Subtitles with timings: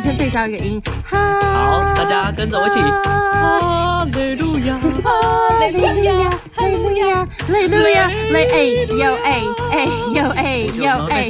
[0.00, 0.80] 们先对上一个音。
[1.04, 2.80] 好，大家跟着我一起。
[2.80, 9.42] 哈利路亚，哈利路亚，哈利路亚，哈利路亚，来哎呦哎
[9.72, 9.84] 哎
[10.14, 11.22] 呦哎呦哎。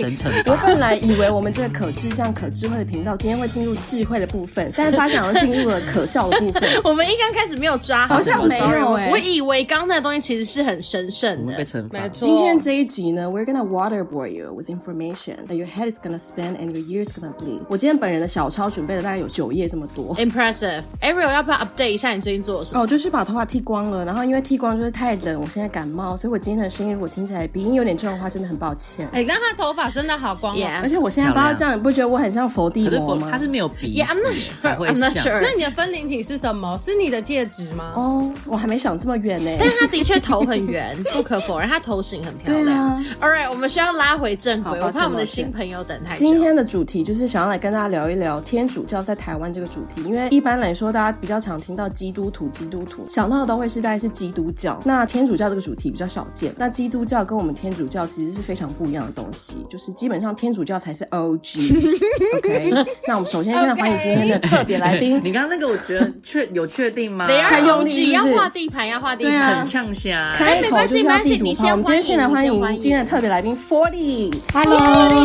[0.46, 6.62] 我本来以为我们这个可智像可智慧的频道，今天会进入智慧的部分，但是发现好像进入了可笑的部分。
[6.84, 9.10] 我们一刚开始没有抓好，好像没有哎。
[9.10, 11.56] 我以为刚刚那个东西其实是很神圣的。
[11.56, 12.06] 被惩罚。
[12.08, 17.34] 今天这一集呢，We're gonna waterboard you with information that your head is gonna spin and your ears gonna
[17.34, 17.60] bleed。
[17.68, 20.14] 我今天本人的小抄准备了大概有九页这么多。
[20.16, 20.82] Impressive。
[21.00, 22.82] Ariel，要不要 update 一下你最近做了什么？
[22.82, 29.08] 哦，就是把头发剃光了，然后因为剃光就是太冷，我现在感冒，所以我今天的声音如果听起来鼻音有点重的话，真的很抱歉。
[29.12, 30.82] 哎，刚刚头发真的好光，yeah.
[30.82, 33.28] 而且我现在不知道这样，你不觉得我很像佛地魔吗？
[33.30, 35.08] 他是没有鼻子 yeah,，I'm not sure, 才会像。
[35.08, 35.40] I'm not sure.
[35.40, 36.76] 那你的分灵体是什么？
[36.76, 37.92] 是你的戒指吗？
[37.94, 39.50] 哦，我还没想这么远呢。
[39.58, 42.78] 但是他的确头很圆，不可否认，他头型很漂亮。
[42.78, 43.04] 啊。
[43.22, 46.18] All right，我们需要拉回正轨，我怕我们的新朋友等太久。
[46.18, 56.52] 今天的主题就是想要来跟大家聊一聊天主教在台湾这个主题，因为一般来说，大家比较常听到基督徒、基督徒想到的都会是大概是基督教，那天主教这个主题比较少见。
[56.58, 61.76] 那基督教跟我们天主教其实是非常不一样的东西，就是基本上天主教才是 OG。
[62.38, 62.72] OK，
[63.06, 65.20] 那我们首先现在欢迎今天的特别来宾。
[65.22, 67.28] 你刚刚那个我觉得确有确定吗？
[67.28, 70.32] 太用力，要画地盘，要画地盘，很呛虾。
[70.34, 71.68] 开头就是要地图炮。
[71.70, 74.28] 我们今天先来欢迎今天的特别来宾 Forty。
[74.52, 74.76] Hello，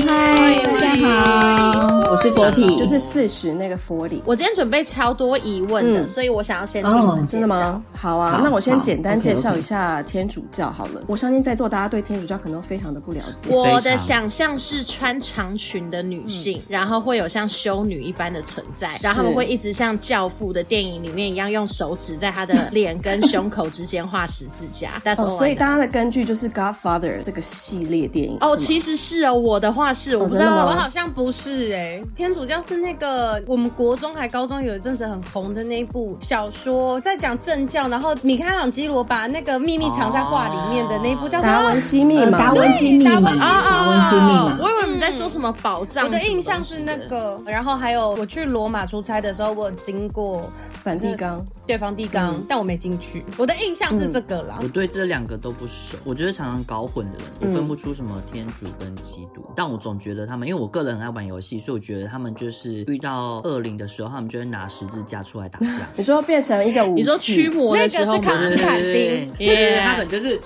[0.08, 4.20] 嗨，大家好，我是 Forty，就是四十那个 Forty。
[4.26, 7.82] 我今天准备超多疑问的，所以我想要先哦，真的吗？
[7.94, 11.02] 好啊，那我先简单介绍一下天主教好了。
[11.08, 13.48] 我相信在座大家对天主教可能都非常的不了解。
[13.50, 25.02] 我的想象是穿长裙的女性，然后会有像修女一般的存在， 然后他们会一直像教父的电影里面一样，用手指在她的脸跟胸口之间画十字架。
[25.16, 28.38] 哦，所以大家的根据就是《Godfather》这个系列电影。
[28.42, 32.02] 哦，其实是哦，我的话是，我不知道，我好像不是哎。
[32.14, 42.26] 天主教是那个我们国中还高中有一阵子很红的那部小说，在讲政教，然后米开朗基罗把那个秘密藏在画里面的那一部叫《达文西密码》。
[42.32, 44.58] 达文西密码，达文西密码。
[44.62, 46.06] 我以为你在说什么宝藏。
[46.06, 50.50] 我的印象是那个，然后还有我去罗马出差的时候，我有经过
[50.84, 51.46] 梵蒂冈。
[51.66, 53.26] 对，梵蒂冈，但我没进去。
[53.38, 54.60] 我的印象是这个啦。
[54.62, 59.44] 我对这两个都不熟，我觉得常常搞混的人，我分不出什么天主跟基督。
[59.56, 65.88] 但我总觉得他们，因为我个人很爱玩游戏，所以我觉得他们就是遇到恶灵的时候，他们就会拿十字架出来打架。
[65.98, 70.40] 你说变成一个武器，你说驱魔的时候，那个是卡斯坦丁，对，他可能就是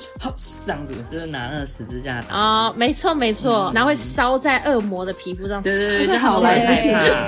[0.65, 2.35] 这样子，就是拿那个十字架打。
[2.35, 6.59] 啊，没错没错，然后会烧在恶魔的皮肤上，对对对，就好害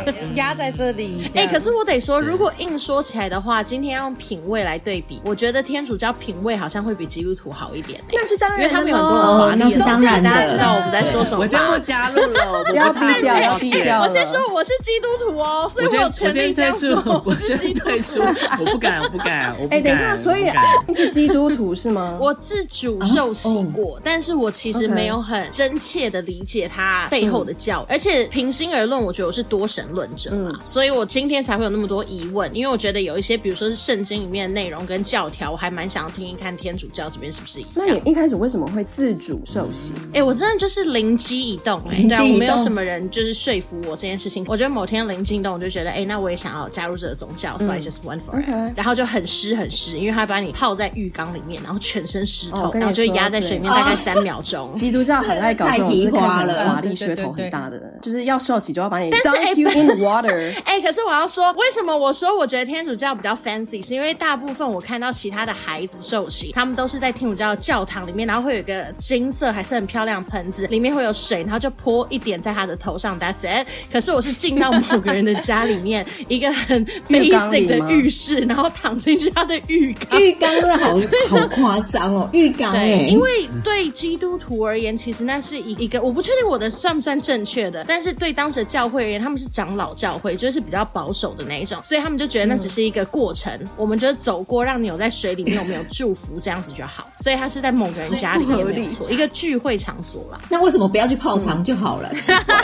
[0.06, 1.30] 怕，压在这里。
[1.36, 8.00] 哎，可是我得说，如果硬说起来的话，今天要用品味来对比，我觉得天主教品味好像会比基督徒好一点。
[8.12, 11.42] 那是当然，因为他们有很多很华丽的东西，大家知道我们在说什么。
[11.42, 14.02] 我先不加入了，不要低调，低调。
[14.02, 17.22] 我先说我是基督徒哦，所以我有权利这样说。
[17.26, 19.80] 我先退出，我不敢，我不敢，我不敢。
[19.80, 20.46] 哎，等一下，所以
[20.88, 22.18] 你是基督徒是吗？
[22.20, 27.86] 我自主受洗过，但是我其实没有很真切的理解它背后的教。
[27.90, 34.52] 而且平心而论，我觉得我是多神论者嘛，所以我今天才会有那么多疑问，因为我觉得有一些，比如说是圣经里面的。
[34.52, 37.72] 内容跟教条，我还蛮想要听一看天主教这边是不是一样。
[37.74, 39.94] 那你一开始为什么会自主受洗？
[40.10, 44.46] 哎、欸，我真的就是灵机一动， 哎，对啊，我没有什么人就是说服我这件事情。
[44.48, 48.48] 我觉得某天灵机一动，我就觉得，哎、欸，那我也想要加入这个宗教，所以、嗯、so、just went for it。
[48.48, 48.74] Okay.
[48.76, 54.70] 然后就很湿很湿，因为他把你泡在浴缸里面，然后全身湿透，哦、然后就压在水面大概三秒钟。
[54.70, 60.52] 哦、 基督教很爱搞这种，就是看起来华丽、噱头很大的，就是要受洗就要把你 dunk you in water。
[60.66, 65.10] 哎、欸，可是我要说，为什么我说我觉得天主教比较 fancy，是因为大部分我看到。
[65.22, 73.20] 其他的孩子受洗，他们都是在天主教教堂里面，然后会有一个金色还是很漂亮的盆子，里面会有水，然后就泼一点在他的头上。
[73.20, 73.68] That's it。
[73.92, 80.20] 可是我是进到某个人的家里面， 一个很 basic 的浴室，然后躺进去他的浴缸。
[80.20, 80.96] 浴缸真的好
[81.30, 82.72] 好夸张哦，浴缸。
[82.74, 95.02] 对，因为对基督徒而言，其实那是一一个，我不确定我的算不算正确的，但是对当时的教会而言，他们是长老教会，就是比较保守的那一种，所以他们就觉得那只是一个过程，嗯、我们就是走过，让你有。
[95.02, 100.40] 在水里面有没有祝福这样子就好，所以他是在某个人家里面没错，一个聚会场所啦。
[100.48, 102.08] 那为什么不要去泡汤就好了？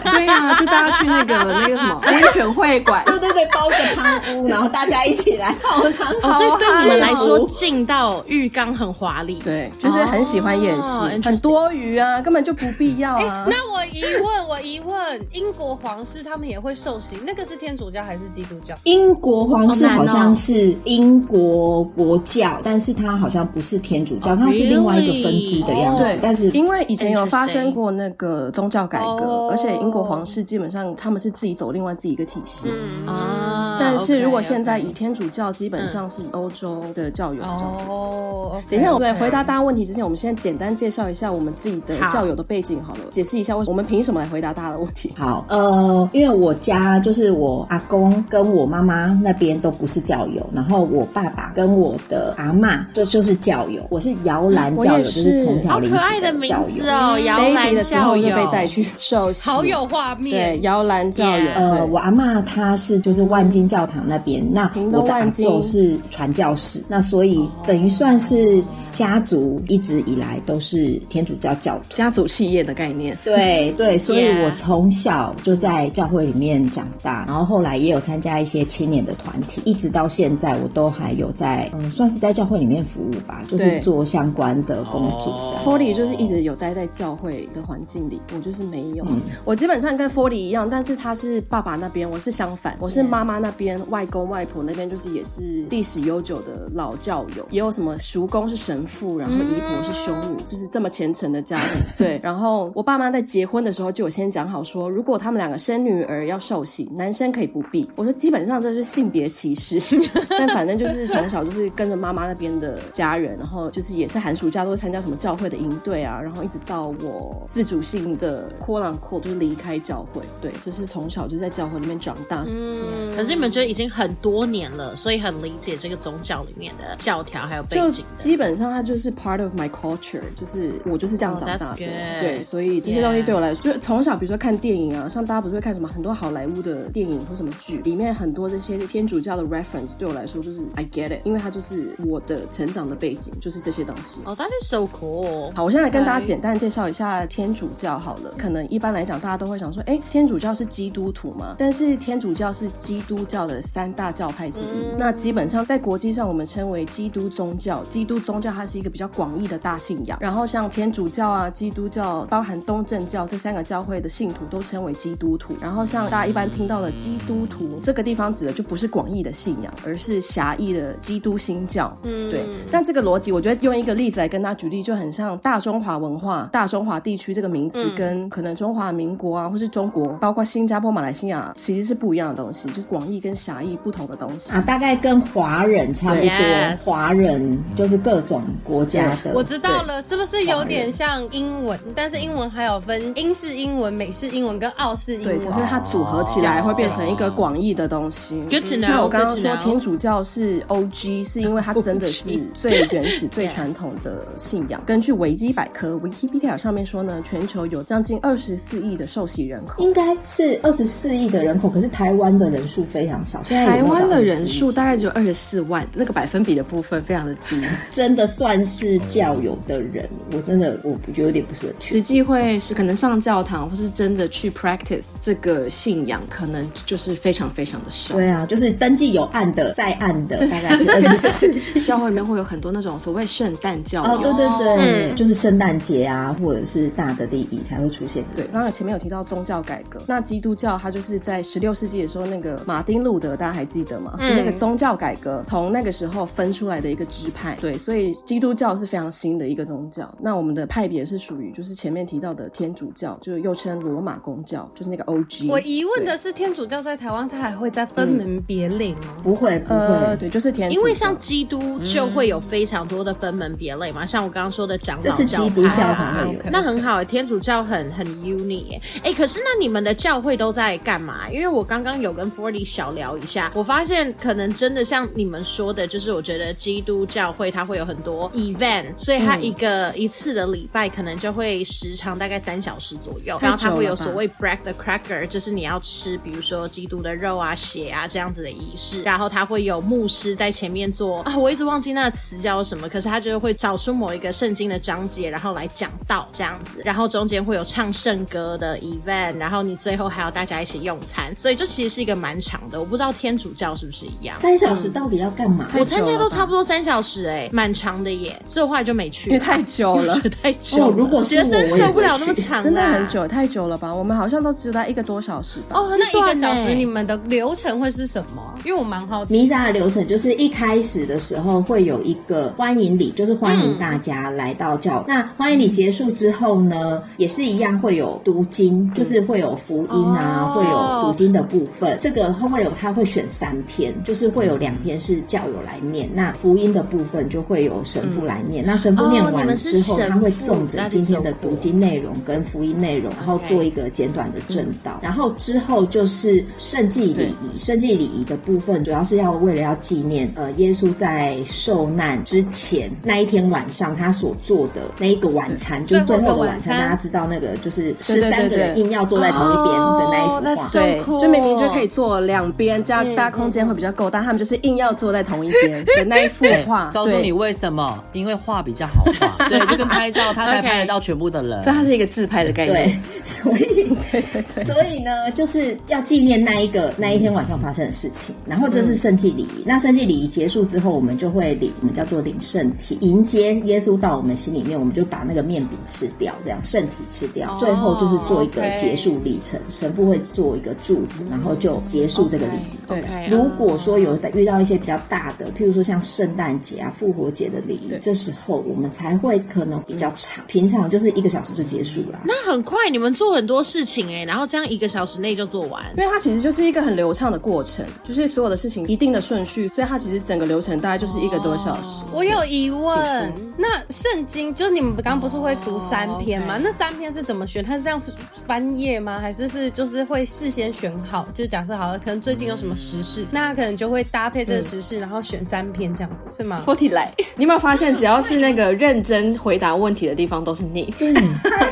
[0.03, 6.13] 对呀，就大家去那个那个什么温泉会馆， 对对对，包个汤屋，然后大家一起来泡汤。
[6.21, 13.47] 哦，所以对我们来说，进到浴缸很华丽，对，就是很喜欢演戏，很多余啊，根本就不必要啊。
[13.49, 18.75] 那我疑问，我疑问，英国皇室他们也会受刑，那个是天主教还是基督教？
[18.83, 26.03] 英国皇室好像是英国国教，但是它好像不是天主教，它是另外一个分支的样子。
[26.03, 32.69] 对，但是因为以前有发生过那个宗教改革，哦而且英国皇室基本上他们是自己走另外自己一个体系。
[33.05, 37.93] 啊但是如果现在以天主教，基本上是欧洲的教友比较多。
[37.93, 45.13] 哦，等一下，我对回答大家问题之前，我们先简单介绍一下我们自己的教友的背景好了，解释一下为什么我们凭什么来回答大家的问题。
[45.17, 56.67] 好，呃，因为我家就是我阿公跟我妈妈那边都不是教友，然后我爸爸跟我的阿嬷就就是教友，我是摇篮教友，就是是从小好可爱的名教友。
[56.67, 60.59] 字哦，摇 baby 篮的时候就被带去受洗，好有画面对。
[60.61, 71.95] 摇篮教友呃，我阿嬷她是就是万金教堂那边，那我的阿祖是传教士，那所以等于算是家族一直以来都是天主教教徒。
[71.95, 73.17] 家族企业的概念。
[73.23, 85.63] 对对，所以我从小就在教会里面长大，然后后来也有参加一些青年的团体，一直到现在我都还有在嗯，算是在教会里面服务吧，就是做相关的工作这样。
[85.63, 89.05] Forty 就是一直有待在教会的环境里，我就是没有。
[89.45, 93.56] 我基本上跟 Forty 一样，但是他是爸爸那边，我是相反，我是妈妈那边，
[93.89, 101.81] 外公外婆那边就是也是历史悠久的老教友，也有什么叔公是神父，然后姨婆是修女，就是这么虔诚的家庭。
[101.97, 107.89] 对，然后我爸妈在结婚的时候就有先讲好说，如果他们两个生女儿要受洗，男生可以不必。
[107.95, 109.79] 我说基本上这是性别歧视，
[110.29, 122.43] 但反正就是从小就是跟着妈妈那边的家人，然后就是也是寒暑假都会参加什么教会的营队啊，然后一直到我自主性的扩浪扩就是离开教会，对，就是从小就在教会里面长大。
[122.47, 128.03] 嗯，可是你们觉得已经很多年了，所以很理解这个宗教里面的教条还有背就景。
[128.17, 131.75] 基本上它就是 part of my culture，就是我就是这样 Oh, 长大的.
[132.19, 144.21] 对，所以这些东西对我来说，就从小比如说看电影啊，像大家不是会看什么很多好莱坞的电影或什么剧，里面很多这些天主教的 reference，对我来说就是 I get it，因为它就是我的成长的背景，就是这些东西。
[144.25, 145.53] 哦、t h a t is so cool。
[145.53, 148.33] 好，我现在来跟大家简单介绍一下天主教好了。
[148.37, 151.55] 可能一般来讲，大家都会想说，哎，天主教是基督徒嘛？
[151.57, 154.97] 但是天主教是基督教的三大教派之一。
[154.97, 157.83] 那基本上在国际上，我们称为基督宗教。
[157.83, 160.17] 基督宗教它是一个比较广义的大信仰。
[160.21, 165.53] 然后像天主教啊、基督教，包含东正教这三个教会的信徒都称为基督徒。
[165.61, 171.95] 然后像大家一般听到的基督徒，这个地方指的就不是广义的信仰，而是狭义的基督新教。
[172.03, 172.47] 嗯，对。
[172.71, 184.53] 但这个逻辑，我觉得用一个例子来跟大家举例，就很像大中华文化、大中华地区这个名词，跟可能中华民国啊，或是中国，包括新加坡、马来西亚，其实是不一样的东西，就是广义跟狭义不同的东西。
[184.53, 189.33] 啊，大概跟华人差不多华人就是各种国家的。
[189.33, 191.79] 我知道了，是不是有点像英文？
[191.95, 195.41] 但是英文还有分英式英文、美式英文跟澳式英文对，文。
[195.41, 198.43] 只是它组合起来会变成一个广义的东西。
[198.49, 199.01] Good to 那。
[199.01, 204.81] 我刚刚说天主教是 OG，是因为它真的是最原始、最传统的信仰。
[204.85, 209.81] 根据维基百科 （Wikipedia） 上面说呢，全球有将近二十四亿的受洗人口。
[209.81, 213.41] 应该是二十四亿的人口，可是台湾的人数非常少。
[213.43, 217.61] 现在台有有到湾的人数大概只有二十四万，那个百分比的部分非常的低。
[217.91, 221.75] 真的算是教友的人，我真的我觉得有点不是很。
[221.79, 228.15] 实际会是可能上教堂，或是真的去 practice 这个信仰，可能就是非常非常的少。
[228.15, 231.81] 对啊，就是登记有案的，在案的大概是 二十四。
[231.81, 234.13] 教会里面会有很多那种所谓圣诞教友。
[234.13, 238.23] 哦，对对对，就是圣诞节啊，或者是大的利益才会出现。
[238.35, 244.17] 对，刚才前面有提到宗教改革，那基督教它就是在十六世纪的时候，那个马丁路德，大家还记得吗？
[244.19, 247.57] 就那个宗教改革，从那个时候分出来的一个支派。
[247.59, 250.09] 对，所以基督教是非常新的一个宗教。
[250.19, 255.47] 那我们的派别是属于就是前面提到的天主教，就又称罗马公教，就是那个 OG。
[255.49, 259.15] 我疑问的是，天主教在台湾，它还会再分门别类吗？
[259.23, 260.79] 不会不呃，会，对，就是天主教。
[260.79, 266.39] 因为像基督就会有非常多的分门别类嘛，像我刚刚说的长这老是基督教派才会有。
[266.51, 268.81] 那很好，天主教很很 unique 耶。
[269.03, 271.29] 哎，可是那你们的教会都在干嘛？
[271.29, 302.76] 因为我刚刚有跟 Forty 小聊一下，我发现可能真的像你们说的，就是我觉得基督教会它会有很多 event，所以它一个、嗯、一次的礼拜可能就会时长大概三小时左右，然后它会有所谓 break the cracker，就是你要吃，比如说基督的肉啊、血啊这样子的仪式，然后它会有牧师在前面做啊，我一直忘记那个词叫什么，可是他就会找出某一个圣经的章节，然后来讲道这样子，然后中间会有唱圣歌的 event，然后你最后还要大家一起用餐，所以这其实是一个蛮长的。
[302.77, 304.37] 我不知道天主教是不是一样？
[304.39, 305.67] 三小时到底要干嘛？
[305.77, 310.85] 我参加都差不多三小时、欸，哎，蛮长的耶，所以我后来就没去，因为太久了， 太久了。
[310.85, 313.93] 哦如果学生受不了那么长、啊，真的很久，太久了吧？
[313.93, 315.77] 我们好像都只有在一个多小时吧。
[315.79, 318.56] 哦，那一个小时欸你们的流程会是什么？
[318.67, 319.31] 因为我蛮好奇。
[319.33, 325.05] 弥撒的流程就是一开始的时候会有一个欢迎礼，就是欢迎大家来到教。
[325.07, 331.97] 嗯、那欢迎礼结束之后呢，也是一样会有读经，就是会有福音啊，哦、会有读经的部分。
[332.01, 338.65] 这个会有他会选三篇，就是会有两篇是教友来念，那福音的部分就会有神父来念。
[338.65, 347.57] 嗯、那神父念完之后，哦、他会诵着今天的读经内容跟福音内容，然后做一个简短的正道，嗯、然后之后就是圣祭礼仪。
[347.57, 356.77] 圣祭礼仪的部分主要是要为了要纪念呃耶稣在受难之前那一天晚上他所做的那一个晚餐，就是最后的晚餐。
[356.77, 366.91] 大家知道那个就是十三个人硬要坐在同一边的那一幅画，对，就明明就可以坐两边，这样大家空间会比较够，但他们就是硬要坐在同一边的那一幅画。
[366.93, 368.03] 告诉你为什么？
[368.13, 372.75] 因为画比较好画， 对，就跟拍照，他才拍得到全部的人，所以它是一个自拍的概念。
[372.75, 373.65] 对，所以
[374.11, 378.35] 对对对，所以呢，就是要纪念那一个那一天晚上发生的事情。
[378.49, 389.59] 然后这是圣祭礼仪，那圣祭礼仪结束之后，我们就会领我们叫做领圣体，迎接耶稣到我们心里面，我们就把那个面饼吃掉，这样圣体吃掉，最后就是做一个结束历程。
[389.69, 392.77] 神父会做一个祝福，然后就结束这个礼仪。
[392.87, 402.21] 对，如果说有遇到一些比较大的，譬如说像圣诞节啊、复活节的礼仪，这时候我们才会可能比较长，平常就是一个小时就结束了。
[402.23, 408.36] 那很快，你们做很多事情哎，然后这样一个小时内就做完，因为它其实就是一个很流畅的过程，就是。
[408.37, 412.05] 所有的事情一定的顺序，所以它其实整个流程大概就是一个多小时。
[412.11, 416.59] 我有疑问，那圣经就是你们刚刚不是会读三篇吗？
[416.61, 417.63] 那三篇是怎么选？
[417.63, 417.99] 它是这样
[418.45, 419.17] 翻页吗？
[419.19, 421.27] 还是是就是会事先选好？
[421.33, 430.93] 就假设好了，可能最近有什么时事，那他可能就会搭配这个时事，然后选三篇这样子，是吗？Forty 来，你有没有发现，只要是那个认真回答问题的地方，都是你。
[430.99, 431.11] 对，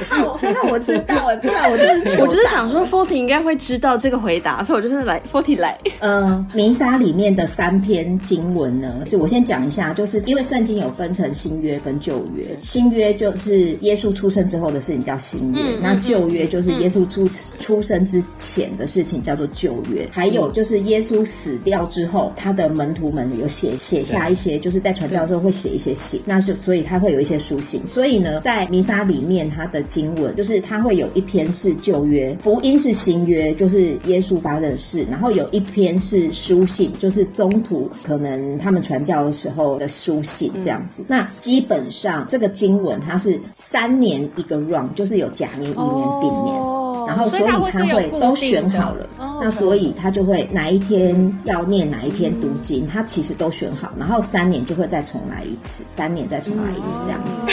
[0.10, 6.44] 那我知道，那我就是我就是想说，Forty 应该会知道这个回答，所以我就是来 Forty 来，嗯。
[6.56, 17.28] 弥撒里面的三篇经文呢，是我先讲一下，就是因为圣经有分成新约跟旧约，新约就是耶稣出生之后的事情叫新约，嗯、那旧约就是耶稣出
[17.60, 36.32] 出生之前的事情叫做旧约，还有就是耶稣死掉之后，他的门徒们有写写下一些，就是在传教的时候会写一些信，那是所以他会有一些书信，所以呢，在弥撒里面他的经文就是他会有一篇是旧约，福音是新约，就是耶稣发生的事，然后有一篇是。
[36.46, 41.02] 书信就是中途可能他们传教的时候的书信这样子。
[41.02, 47.72] 嗯、那基本上这个经文它是三年一个 run，就是有甲年、乙年、丙年，哦、然后所以他会
[48.20, 49.10] 都选好了。
[49.18, 57.48] 哦、那所以他就会哪一天要念哪一篇读经，他其实都选好，然后三年就会再重来一次，三年再重来一次这样子。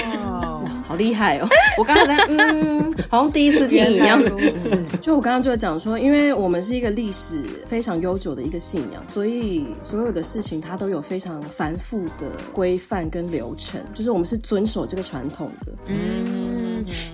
[0.92, 1.48] 哦好厉害哦！
[1.78, 4.22] 我刚刚在嗯，好像第一次听一样。
[4.22, 15.72] 如此，就我刚刚就讲说，因为我们是一个历史非常悠久的一个信仰，所以所有的事情它都有非常繁复的规范跟流程，就是我们是遵守这个传统的。
[15.86, 16.61] 嗯，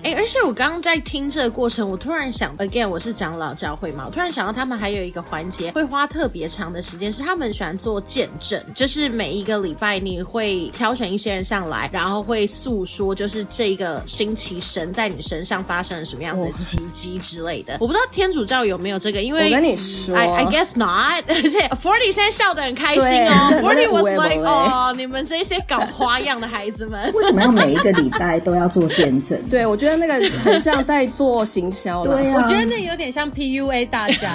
[0.03, 13.79] 哎、欸，而且我刚刚在听这个过程，我突然想，again，我是长老教会嘛，我突然想到他们还有一个环节会花特别长的时间，是他们喜欢做见证，就是每一个礼拜你会挑选一些人上来，然后会诉说，就是这。
[13.79, 21.23] 个星期，神在你身上发生了什么样子的奇迹之类的，我不知道天主教有没有这个，因为我跟你说，I I guess not。
[21.29, 29.41] 而且 Forty 现在笑得很开心哦，Forty was like，哦，你们这些搞花样的孩子们，为什么要每一个礼拜都要做见证？
[29.49, 34.31] 对，我觉得那个很像在做行销，对啊，我觉得那有点像 PUA 大家。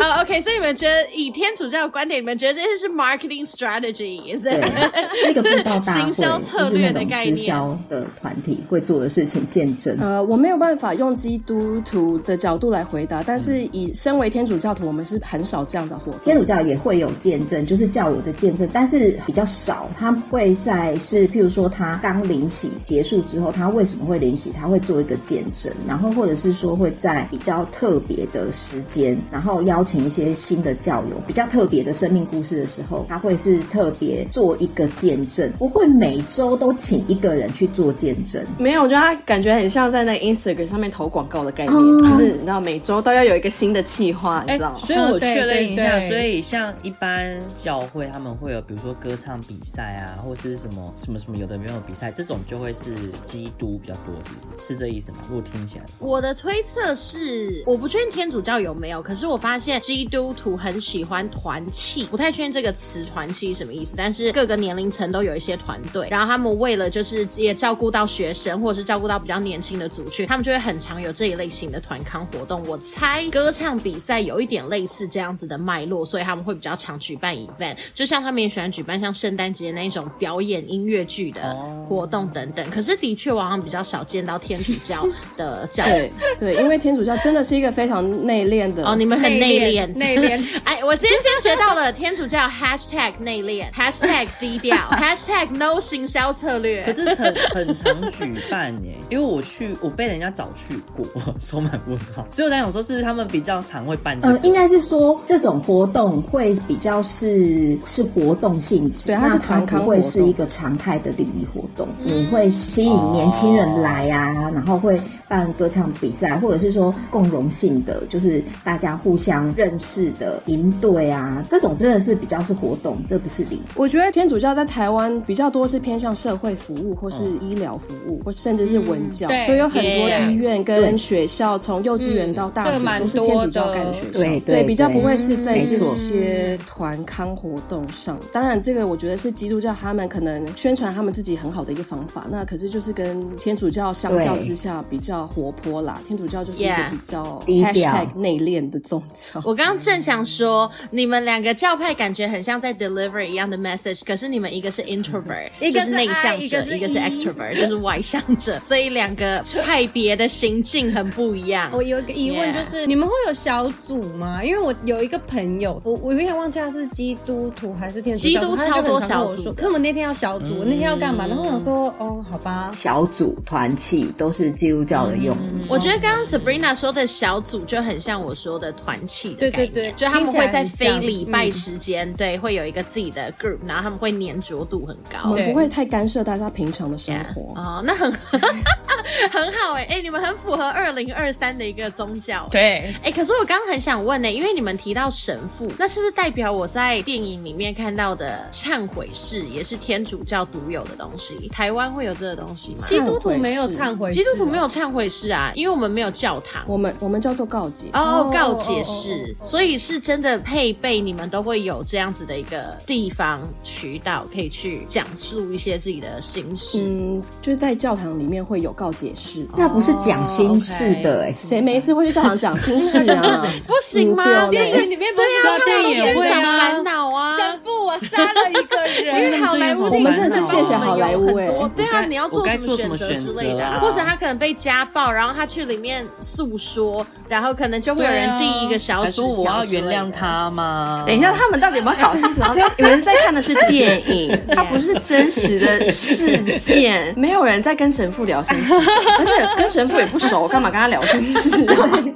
[0.00, 8.62] 啊， OK，所以你们觉得以天主教的观点，你们觉得这些是 marketing strategy，是一个布道大会，行销策略的概念，直销的团体。
[8.68, 9.96] 会做的事情见证。
[10.00, 16.20] 呃，我没有办法用基督徒的角度来回答，但是以身为天主教徒，我们是很少这样的活动。
[16.24, 19.90] 天主教也会有见证，就是教友的见证，但是比较少。
[19.98, 24.52] 他会在是，譬如说他刚领洗结束之后，他为什么会领洗？
[24.54, 38.44] 他会做一个见证，然后或者是说会在比较特别的时间，然后邀请一些新的教友，比较特别的生命故事的时候，他会是特别做一个见证，不会每周都请一个人去做见证。
[38.58, 44.76] 没有，我觉得他感觉很像在那 Instagram 上面投广告的概念，嗯、就是你知道每周都要有一个新的企划，你知道吗？
[44.76, 54.43] 所以我确认一下，所以像一般教会他们会有，比如说歌唱比赛啊，或是什么什么什么有的没有比赛，这种就会是基督比较多，是不是？
[54.60, 55.18] 是这意思吗？
[55.28, 72.66] 如果听起来，我的推测是，我不确定天主教有没有，可是我发现基督徒很喜欢团契，不太确定这个词“团契”什么意思，但是各个年龄层都有一些团队，然后他们为了就是也照顾到学生，或者是照顾到比较年轻的族群，他们就会很常有这一类型的团康活动。
[72.66, 81.54] 我猜歌唱比赛有一点类似这样子的脉络，所以他们会比较常举办 event，就像他们也喜欢举办像圣诞节那一种表演音乐剧的
[81.88, 82.68] 活动等等。
[82.70, 90.42] 可是的确，往往比较少见到天主教的教对对，因为天主教真的是一个非常内敛的哦，你们很内敛内敛。
[90.64, 101.06] 哎，我今天先学到了天主教 hashtag 内敛 hashtag 低调 hashtag no 行销策略，可是很很常举办耶，因为我去我被人家找去过，
[101.40, 102.26] 充满问号。
[102.30, 104.34] 所以我在想说，是不是他们比较常会办、这个？
[104.34, 115.00] 呃，应该是说这种活动会比较是是活动性质，对，它是团康，会是一个常态的礼仪活动，嗯、你会吸引年轻人来啊，哦、啊然后会。
[115.28, 123.60] 办歌唱比赛，或者是说共荣性的，就是大家互相认识的营队啊，这种真的是比较是活动，这不是礼。
[123.74, 134.20] 我觉得天主教在台湾比较多是偏向社会服务，或是医疗服务，或甚至是文教，嗯、所以有很多医院跟学校，从幼稚园到大学都是天主教干的学校。
[134.20, 138.18] 对对，对，比较不会是在这些团康活动上。
[138.30, 142.26] 当然，这个我觉得是基督教他们可能宣传他们自己很好的一个方法。
[142.30, 145.13] 那可是就是跟天主教相较之下比较。
[145.26, 149.40] 活泼啦，天主教就是一个比较 hashtag 内敛的宗教。
[149.44, 161.70] 我刚刚正想说，你们两个教派感觉很像在 deliver 一样的 message，可是你们一个是 introvert， 一个是内向者，一个是 extrovert，就是外向者， 所以两个派别的心境很不一样。
[161.72, 164.42] 我有一个疑问，就是你们会有小组吗？
[164.42, 169.52] 因为我有一个朋友，我我有点忘记他是基督徒还是天主教，基督超多小组。
[169.52, 171.26] 可我那天要小组，我那天要干嘛？
[171.26, 175.03] 然后我想说，哦，好吧，小组团契都是基督教。
[175.08, 175.36] 的用，
[175.68, 179.74] 我觉得刚刚 Sabrina 说的小组就很像我说的团契的概念，对。
[179.74, 187.54] 对对，就他们会在非礼拜时间，对，会有一个自己的 group，然后他们会粘着度很高，我们不会太干涉大家平常的生活。
[187.60, 188.12] 哦，那很
[189.30, 201.48] 很好哎哎，你们很符合二零二三的一个宗教，对，哎，可是我刚刚很想问呢，因为你们提到神父，那是不是代表我在电影里面看到的忏悔室也是天主教独有的东西？
[201.48, 202.76] 台湾会有这个东西吗？
[202.76, 207.88] 基督徒没有忏悔，基督徒没有忏悔室啊，因为我们没有教堂，我们我们叫做告解。
[207.92, 216.78] 哦，告解室，所以是真的配备，你们都会有这样子的一个地方渠道，可以去讲述一些自己的心事。
[216.80, 223.44] 嗯，就是在教堂里面会有告解室，那不是讲心事的，谁没事会去教堂讲心事啊？
[223.66, 224.24] 不行吗？
[224.50, 227.36] 电视里面不是要电影也会讲烦恼啊？
[227.36, 235.64] 神父，我杀了一个人， 因为好莱坞，我们真的是谢谢好莱坞哎，对啊，你要做什么选择之类的，或者他可能被家暴，然后他去。
[235.64, 241.04] 里面诉说，然后可能就会有人递一个小纸条，说我要原谅他吗？
[241.06, 242.42] 等一下，他们到底有没有搞清楚？
[242.76, 248.74] 有人在看的是电影， 它不是真实的事件， 没有人在跟神父聊心事，
[249.18, 251.66] 而且跟神父也不熟，干嘛跟他聊心事？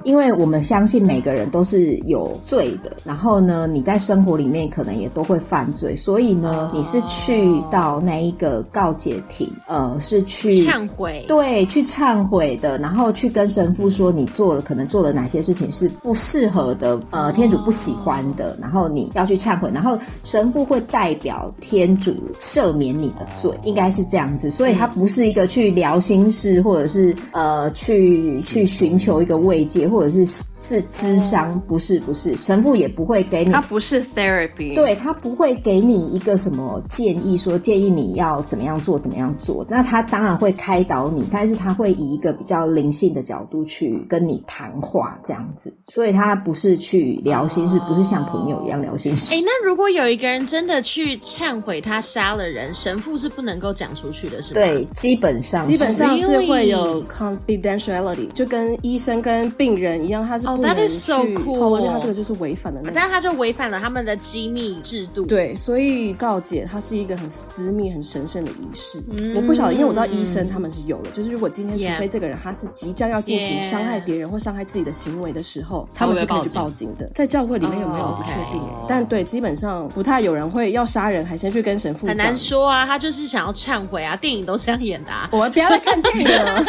[0.05, 13.49] 因为我们相信每个人都是有罪的，然后呢，你在生活里面可能也都会犯罪，所以呢，你是去到那一个告解亭，呃，是去忏悔，对，去忏悔的，然后去跟。
[13.49, 17.01] 神父说：“你做了可能做了哪些事情是不适合的？
[17.11, 19.71] 呃，天主不喜欢的，然后你要去忏悔。
[19.73, 24.51] 然后神父会代表天主赦免你的罪，应该是这样子。
[24.51, 32.37] 所以他不是一个去聊心事，或者是呃去去寻求一个慰藉，或者是是咨商，不是不是。
[32.37, 39.65] 神父也不会给你，他不是 therapy，对，他不会给你一个什么建议，说建议你要怎么样做，怎么样做。
[39.71, 49.35] 那他当然会开导你，但是他会以一个比较灵性的角度。”去跟你谈话这样子，所以他不是去聊心事，不是像朋友一样聊心事。
[49.35, 54.61] 哎，那如果有一个人真的去忏悔他杀了人，神父是不能够讲出去的，是吗？
[54.63, 65.27] 对，基本上基本上是会有 confidentiality，就跟医生跟病人一样，他是不能去透露，因为他这个就是违反了那他就违反了他们的机密制度。
[65.27, 69.03] 对，所以告解它是一个很私密、很神圣的仪式。
[69.19, 73.19] 嗯、我不晓得，因为我知道医生他们是有的，就是如果今天除非这个人他是即将要。
[73.29, 77.07] 进行伤害别人或伤害自己的行为的时候，他们是可以去报警的。
[77.15, 82.17] 在教会里面有没有我不确定，但对，基本上不太有人会要杀人还先去跟神父讲。
[82.17, 85.29] 很难说啊，他就是想要忏悔啊，电影都这样演的啊。
[85.31, 86.65] 我们不要再看电影了，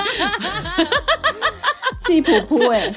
[1.99, 2.93] 气噗噗哎。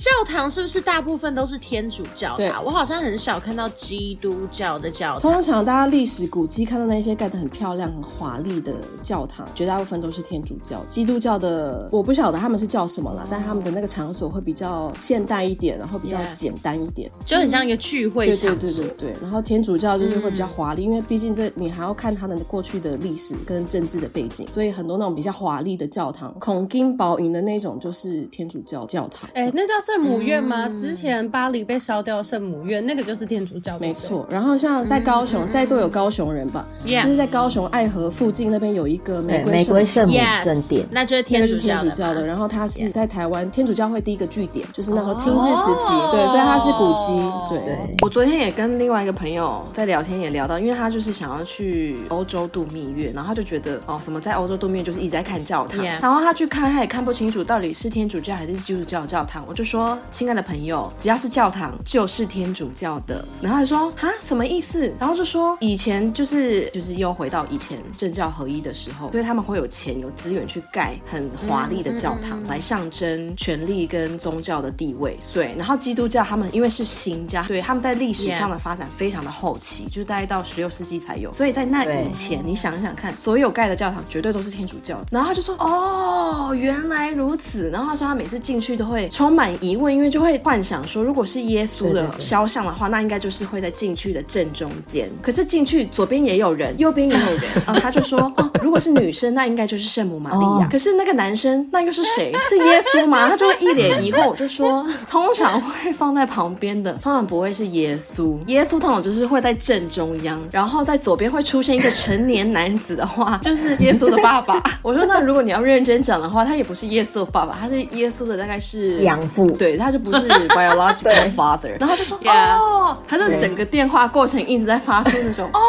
[0.00, 2.58] 教堂是不是大部分都是天主教的、啊？
[2.58, 5.20] 对我好像很少看到基督教的教堂。
[5.20, 10.82] 通常大家历史古迹看到那些盖得很漂亮、很华丽的教堂，绝大部分都是天主教。
[10.88, 18.50] 基督教的我不晓得他们是叫什么啦，但他们的那个场所会比较现代一点，然后比较简单一点，就很像一个聚会场所。
[18.54, 19.16] 对对对对对。
[19.20, 29.28] 然后天主教就是会比较华丽，嗯、因为毕竟这你还要看他的过去的历史跟政治的背景，所以很多那种比较华丽的教堂，孔金宝银的那种就是天主教教堂。
[29.34, 30.66] 哎，那叫圣母院吗？
[30.68, 33.80] 嗯、之前巴黎被烧掉圣母院，那个就是天主教的。
[33.80, 34.24] 没错。
[34.30, 41.66] 然后像在高雄，嗯、在座有高雄人吧.就是在高雄爱河附近那边有一个玫瑰玫瑰圣母圣殿，那就是天主教的。
[41.66, 42.24] 天主教的。
[42.24, 47.20] 然后它是在台湾天主教会第一个据点，就是那时候清治时期，哦、对，所以它是古迹。
[47.48, 59.44] 对，对我昨天也跟另外一个朋友在聊天，也聊到，因为他就是想要去欧洲度蜜月，然后他就觉得哦，什么在欧洲度蜜月就是一直在看教堂.然后他去看，他也看不清楚到底是天主教还是基督教的教堂。
[59.48, 59.79] 我就说，
[60.10, 63.24] 亲爱的朋友，只要是教堂就是天主教的。
[63.40, 64.92] 然后他说啊，什么意思？
[64.98, 75.16] 然后就说以前就是就是又回到以前政教合一的时候，所以他们会有钱有资源去盖很华丽的教堂，来象征权力跟宗教的地位。
[75.32, 81.32] 对，然后基督教他们因为是新家，对，他们在历史上的发展非常的后期，就是大概到十六世纪才有。
[81.32, 85.06] 所以在那以前，你想想看，所有盖的教堂绝对都是天主教的。
[85.10, 87.70] 然后他就说哦，原来如此。
[87.70, 95.08] 然后他说他每次进去都会充满疑问，因为就会幻想说，如果是耶稣的肖像的话，那应该就是会在禁区的正中间。
[95.22, 97.42] 可是进去左边也有人，右边也有人。
[97.66, 100.68] 然 后他就说哦，如果是女生，那应该就是圣母玛利亚。
[100.68, 102.32] 可是那个男生，那又是谁？
[102.48, 103.28] 是耶稣吗？
[103.30, 104.28] 他就会一脸疑惑。
[104.28, 108.36] 我就说，通常会放在旁边的，通常不会是耶稣。
[108.46, 114.62] 耶稣通常就是会在正中央，然后在左边会出现一个成年男子的话， 就是耶稣的爸爸。
[114.82, 121.68] 我说，那如果你要认真讲的话，他也不是耶稣的爸爸，他是耶稣的大概是养父，对，他就不是 biological father。
[121.78, 125.60] 然后他就说哦，他就整个电话过程一直在发出那种哦，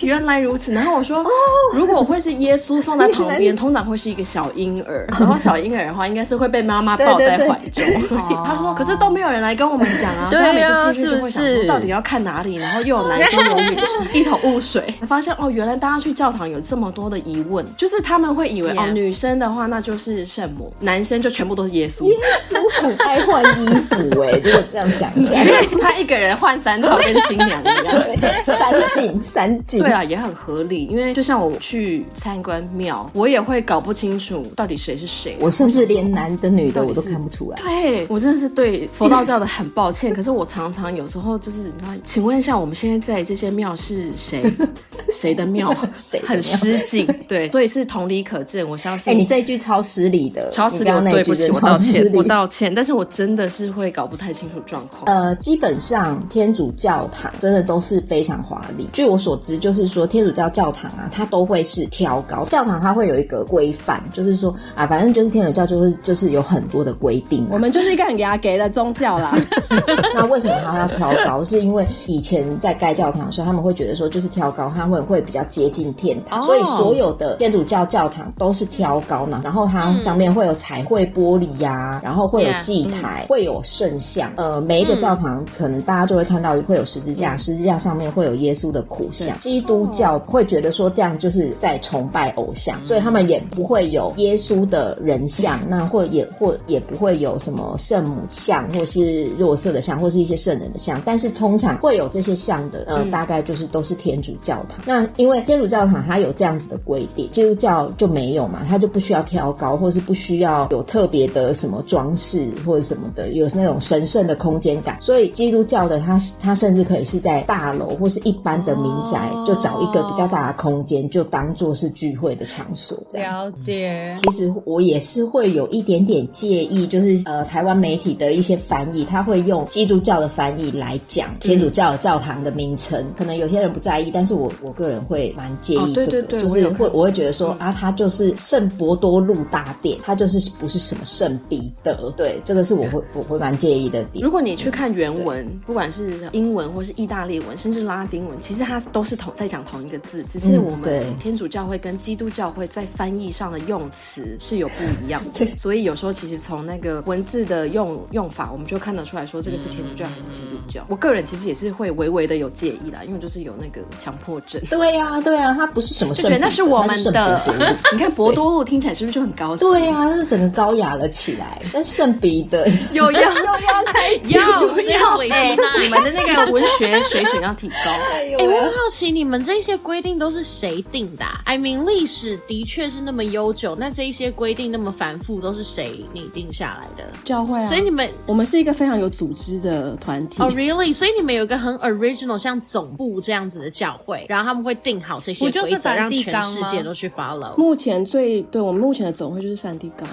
[0.00, 0.72] 原来如此。
[0.72, 1.24] 然后我说，
[1.72, 7.84] 如果会是耶稣放在旁边，通常会是一个小婴儿， 然后小婴儿的话应该是会被妈妈抱在怀中。
[8.44, 14.92] 他说，可是都没有人来跟我们讲啊，所以他每次进去就会想说到底要看哪里，然后又有男生有女生，一头雾水。
[15.06, 22.02] 发现哦，原来大家去教堂有这么多的疑问，就是他们会以为哦，女生的话那就是圣母，男生就全部都是耶稣。
[22.04, 22.16] 耶
[22.50, 28.02] 稣很爱换衣服哎，如果这样讲起来，因为他一个人换三套跟新娘一样，
[28.42, 28.56] 三
[28.94, 29.82] 进三进。
[29.82, 30.86] 对啊，也很合理。
[30.86, 37.58] 因为就像我去参观庙，我也会搞不清楚到底谁是谁，我甚至连男的女的我都看不出来。
[37.58, 41.70] 对，我真的是对佛道教的很抱歉，可是我常常有时候就是，
[42.02, 44.42] 请问一下，我们现在在这些庙是谁？
[45.12, 45.74] 谁的庙？
[45.94, 47.06] 谁很失敬？
[47.28, 48.68] 对，所以是同理可证。
[48.68, 52.74] 我相信，哎，你这一句超失礼的，超失礼，对不起，我道歉，我道歉。
[52.74, 55.04] 但是我真的是会搞不太清楚状况。
[55.06, 58.86] 呃，基本上天主教堂真的都是非常华丽。
[58.92, 62.44] 据我所知，就是说天主教教堂啊，它都会是挑高。
[62.44, 67.48] 教堂它会有一个规范，就是说啊，反正就是天主教就是就是有很多的规定。
[67.50, 69.34] 我们就是一个很牙给的宗教啦。
[70.14, 71.42] 那为什么它要挑高？
[71.42, 79.40] 是因为以前在盖教堂的时候，他们会觉得说，就是挑高，它会会比较接近天堂，所以所有的天主教教堂都是挑高呢。
[79.42, 84.32] 然后它上面会有彩绘玻璃呀，然后会有祭台，会有圣像。
[84.36, 89.38] 呃，每一个教堂可能大家就会看到会有十字架，十字架上面会有耶稣的苦像。
[89.38, 101.00] 基督教会觉得说这样就是在崇拜偶像，所以他们也不会有耶稣的人像， 那或也或也不会有什么圣母像，或是弱色的像，或是一些圣人的像。
[101.04, 104.80] 但是通常会有这些像的，呃，大概就是都是天主教堂。
[104.86, 114.96] 那因为天主教堂它有这样子的规定，基督教就没有嘛，它就不需要挑高，或是不需要有特别的什么装饰或者什么的，有那种神圣的空间感。
[115.00, 122.98] 所以基督教的他，他甚至可以是在大楼或是一般的民宅，就找一个比较大的空间，就当做是聚会的场所。
[123.12, 124.14] 了解。
[124.16, 144.24] 其实我也是会有一点点介意，就是呃，台湾媒体的一些翻译，他会用基督教的翻译来讲天主教教堂的名称，可能有些人不在意，但是我我个人会蛮介意这个，就是会我会觉得说啊，他就是圣伯多禄大殿，他就是不是什么圣彼得，对，这个是我会我会蛮介意的点。
[144.24, 160.84] 如果你去看原文，不管是英文或是意大利文，甚至拉丁文，其实它都是同在讲同一个字，只是我们天主教会跟基督教会在翻译上的用词是有不一样的， 所以有时候其实从那个文字的用用法，我们就看得出来说这个是天主教还是基督教。
[160.88, 164.60] 我个人其实也是会微微的有介意啦，因为就是有那个强迫症。
[164.70, 167.42] 对呀，对呀，它不是什么圣，那是我们的。
[167.92, 169.60] 你看博多路听起来是不是就很高级？
[169.60, 171.62] 对呀，它是整个高雅了起来。
[171.72, 173.76] 但圣彼得有 要要要
[174.22, 177.90] Yo, seriously, 哎，你们的那个文学水准要提高。
[178.12, 187.08] 哎、欸，我很好奇，你们这些规定都是谁定的、啊、？I mean，历史的确是那么悠久，那这一些规定那么繁复，都是谁拟定下来的？
[187.24, 187.66] 教会啊。
[187.66, 190.42] 所以你们，我们是一个非常有组织的团体。
[190.42, 190.92] 哦、oh,，really？
[190.92, 197.56] 所以你们有一个很 original，像总部这样子的教会，然后他们会定好这些规则，不就是让全世界都去 follow。
[197.56, 200.08] 目前最对我们目前的总会就是梵蒂冈。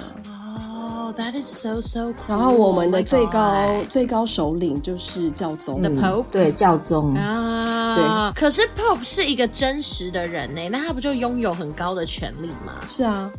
[1.16, 2.30] That is so so cool.
[2.30, 8.04] 然后我们的最高、oh、最高首领就是教宗，The Pope，对教宗啊，对。
[8.34, 12.74] 可是 Pope 是一个真实的人呢，那他不就拥有很高的权力吗？
[12.88, 13.32] 是啊，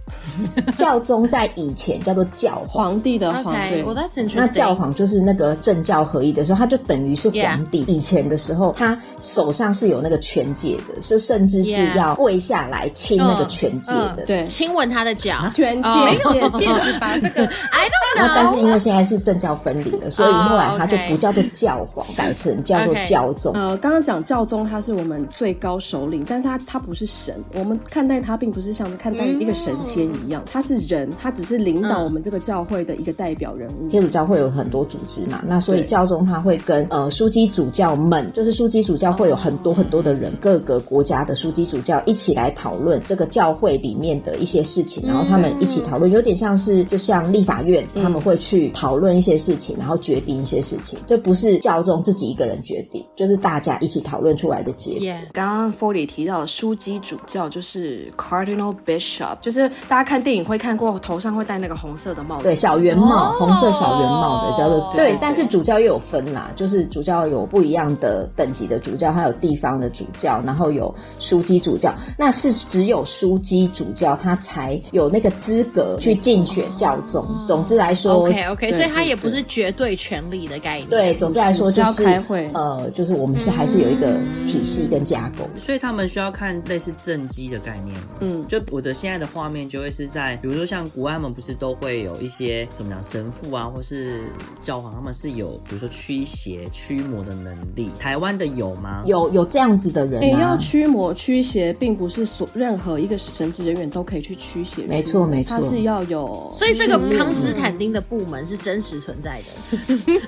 [0.78, 3.74] 教宗在以前叫做教皇，皇帝的皇帝。
[3.74, 4.36] Okay, well, that's interesting.
[4.36, 7.84] 那教皇就是那个政教合一的时候，他就等于是皇帝。
[7.84, 7.88] Yeah.
[7.88, 17.50] 以前的时候，他手上是有那个权戒的，是甚至是要跪下来亲那个权戒的，对，亲吻他的脚，权戒，没有戒指把这个。
[17.72, 23.52] I don't know，但是因为现在是政教分离了，所以后来他就不叫做教皇，改成叫做教宗。
[23.54, 33.88] 呃，刚刚讲教宗他是我们最高首领，但是他他不是神，我们看待他并不是像看待一个神仙一样，他是人，他只是领导我们这个教会的一个代表人物。
[33.88, 47.86] 天主教会有很多组织嘛，那所以教宗他会跟呃枢机主教们，就是枢机主教会有很多很多的人，各个国家的枢机主教一起来讨论这个教会里面的一些事情，然后他们一起讨论，有点像是就像立法院。
[48.02, 55.00] 他们会去讨论一些事情，然后决定一些事情，这不是教宗自己一个人决定，就是大家一起讨论出来的结果。
[55.00, 55.18] Yeah.
[55.32, 63.38] 刚刚 Forty 提到的枢机主教就是 Cardinal Bishop，就是大家看电影会看过，头上会戴那个红色的帽子，对，小圆帽，oh.
[63.38, 65.18] 红色小圆帽的叫做对，对。
[65.20, 77.24] 但是主教又有分啦，就是主教有不一样的等级的主教，还有地方的主教，然后有枢机主教，那是只有枢机主教他才有那个资格去竞选教宗。
[77.38, 77.46] Oh.
[77.46, 77.84] 总之来。
[77.84, 80.88] 来说，OK OK，所以它也不是绝对权力的概念。
[80.88, 84.16] 对，总之来说就是要开会，呃，就是我们是还是有一个
[84.46, 87.94] 体系跟架构，嗯、所以他们需要看类似政绩的概念。
[88.20, 94.22] 嗯，就我的现在的画面就会是在，比如说像国外们不是都会有一些怎么讲神父啊，或是
[94.62, 97.90] 教皇，他们是有比如说驱邪驱魔的能力。
[97.98, 99.02] 台湾的有吗？
[99.04, 100.24] 有有这样子的人、啊？
[100.24, 104.88] 哎、欸，要驱魔驱邪，并不是所任何一个神职人员都可以去驱邪驱。
[104.88, 106.48] 没错没错，他是要有。
[106.50, 109.76] 所以这个康斯坦丁的部门是真实存在的。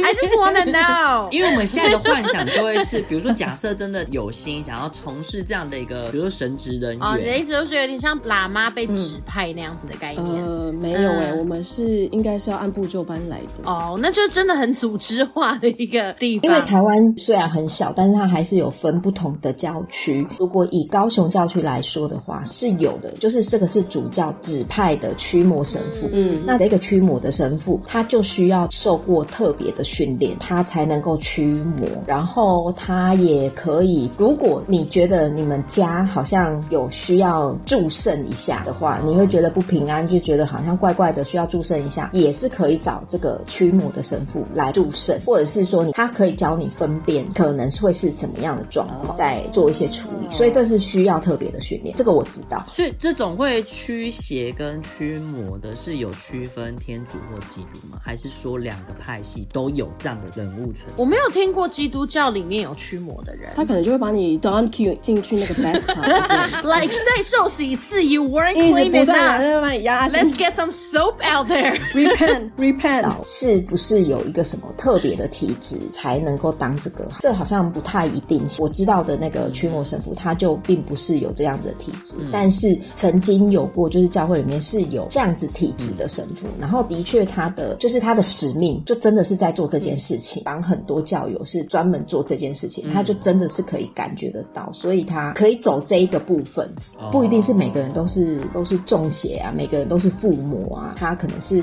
[0.03, 7.03] I just wanna know，因为我们现在的幻想就会是，比如说假设真的有心想要从事这样的一个，比如说神职人员。
[7.03, 10.25] 哦，你的意思就是有点像喇嘛被指派那样子的概念？
[10.27, 13.71] 嗯、呃，没有哎、欸嗯，我们是应该是要按部就班来的。
[13.71, 16.51] 哦，那就真的很组织化的一个地方。
[16.51, 20.27] 因为台湾虽然很小，但是它还是有分不同的教区。
[20.39, 26.09] 如果以高雄教区来说的话，是有的，就是这个是主教指派的驱魔神父。
[26.13, 27.81] 嗯，那这个驱魔的神父。
[27.85, 31.89] 他就需要受过特别的训练，他才能够驱魔。
[32.07, 50.31] 然后他也可以，如果你觉得你们家好像有需要祝圣一下的话，你会觉得不平安，就觉得好像怪怪的，需要祝圣一下，也是可以找这个驱魔的神父来祝圣，或者是说你他可以教你分辨可能会是怎么样的状况，再做一些处理。
[50.31, 52.65] 所以这是需要特别的训练，这个我知道。
[52.69, 57.99] 所以这种会驱邪跟驱魔的是有区分天主或基督吗。
[58.03, 60.93] 还是说两个派系都有这样的人物存在？
[60.97, 66.87] 我没有听过基督教里面有驱魔的人，他可能就会把你 dunk 进去那个 bathtub，like
[67.17, 70.07] 再受洗一次，you weren't clean enough。
[70.11, 71.79] Let's get some soap out there。
[71.95, 73.13] Repent, repent。
[73.25, 77.07] 是不是有一个什么特别的体质才能够当这个？
[77.21, 78.47] 这好像不太一定。
[78.59, 87.77] 我知道的那个驱魔神父，他就并不是有这样子的体质，嗯，但是曾经有过，就是教会里面是有这样子体质的神父，然后的确他的。
[87.79, 96.69] 就是他的使命，就真的是在做这件事情，帮很多教友是专门做这件事情，他就真的是可以感觉得到，所以他可以走这一个部分，
[97.13, 101.63] 不一定是每个人都是都是中邪啊，每个人都是附魔啊，他可能是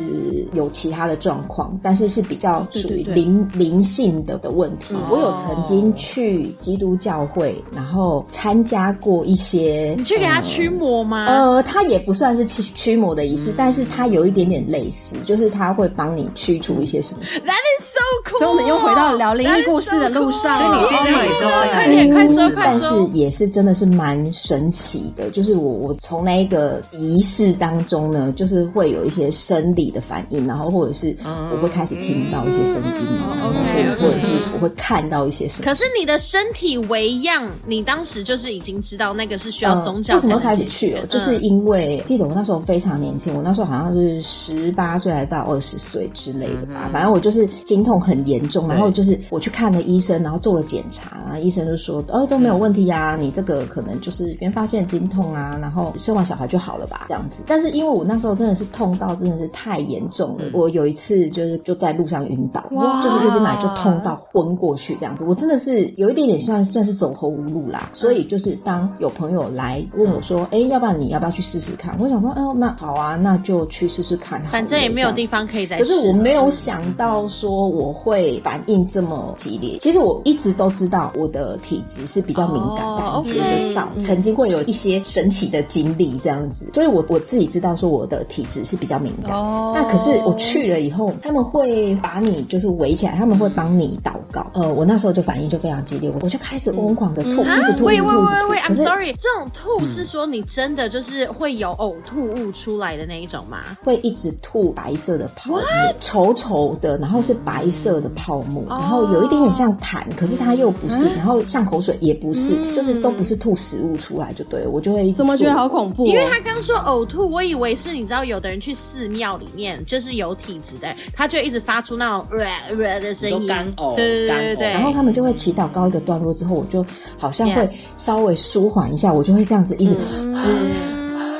[0.53, 4.95] 有其他的状况，但是是比较属于灵灵性的的问题。
[5.11, 11.25] 我有曾经去基督教会，然后参加过一些，你去给他驱魔吗？
[11.25, 15.89] 呃，他也不算是驱驱魔的仪式，但是他有一点点类似，就是他会。
[15.95, 18.39] 帮你驱除一些什么事？That is so cool。
[18.39, 20.57] 所以我们又回到聊灵异故事的路上。
[20.59, 25.29] 所以你现在也说，快点快说，但是也是真的是蛮神奇的。
[25.29, 35.65] 就是我我从那一个仪式当中呢，就是会有一些生理的反应，然后或者是我会开始听到一些声音，然后或者是我会看到一些什么。
[35.65, 40.15] 可是你的身体为样，你当时就是已经知道那个是需要宗教。
[40.15, 41.05] 为什么开始去哦？
[41.07, 44.82] 就是因为记得我那时候非常年轻，我那时候好像是十八。
[44.83, 46.89] 八岁还到二十岁之类的吧。
[46.91, 57.43] 反正我就是经痛很严重，然后就是我去看了医生，然后做了检查，然后医生就说哦都没有问题呀，你这个可能就是原发现经痛啊，然后生完小孩就好了吧，这样子。
[57.47, 62.61] 但是因为我那时候真的是痛到真的是太严重了，我有一次就是就在路上晕倒，
[63.03, 65.23] 就是月经奶就痛到昏过去这样子。
[65.23, 71.95] 我真的是有一点点像算是走投无路啦，所以就是当有朋友来问我说，哎，要不然你要不要去试试看？
[71.99, 74.43] 我想说，哦，那好啊，那就去试试看。
[74.45, 75.77] 反正也没有地方可以再。
[75.77, 79.77] 可是我没有想到说我会反应这么激烈。
[79.79, 86.69] 其实我一直都知道我的体质是比较敏感，感觉得到，曾经会有一些神奇的经历这样子。
[86.73, 89.31] 所以我我自己知道说我的体质是比较敏感。
[89.73, 94.45] 那可是我去了以后，他们会把你就是围起来，他们会帮你祷告。
[94.53, 103.77] 呃，我那时候就反应就非常激烈，我就开始疯狂的吐，一直吐，一直吐，，I'm sorry，这种吐是说你真的就是会有呕吐物出来的那一种吗？
[103.83, 105.61] 会一直吐白色的泡沫，
[105.99, 116.05] 稠稠的，然后是白色的泡沫，然后有一点点像痰，可是它又不是，然后像口水也不是，就是都不是吐食物出来就对了，我就会怎么觉得好恐怖？
[116.07, 122.45] 因为他刚说呕吐，我以为是你知道有的人去寺庙里面就是有体质的，他就一直发出那种呃
[122.77, 126.85] 呃的声音，干呕，对对对对，然后他们就会祈祷高一个段落之后，我就
[127.17, 129.95] 好像会稍微舒缓一下，我就会这样子一直。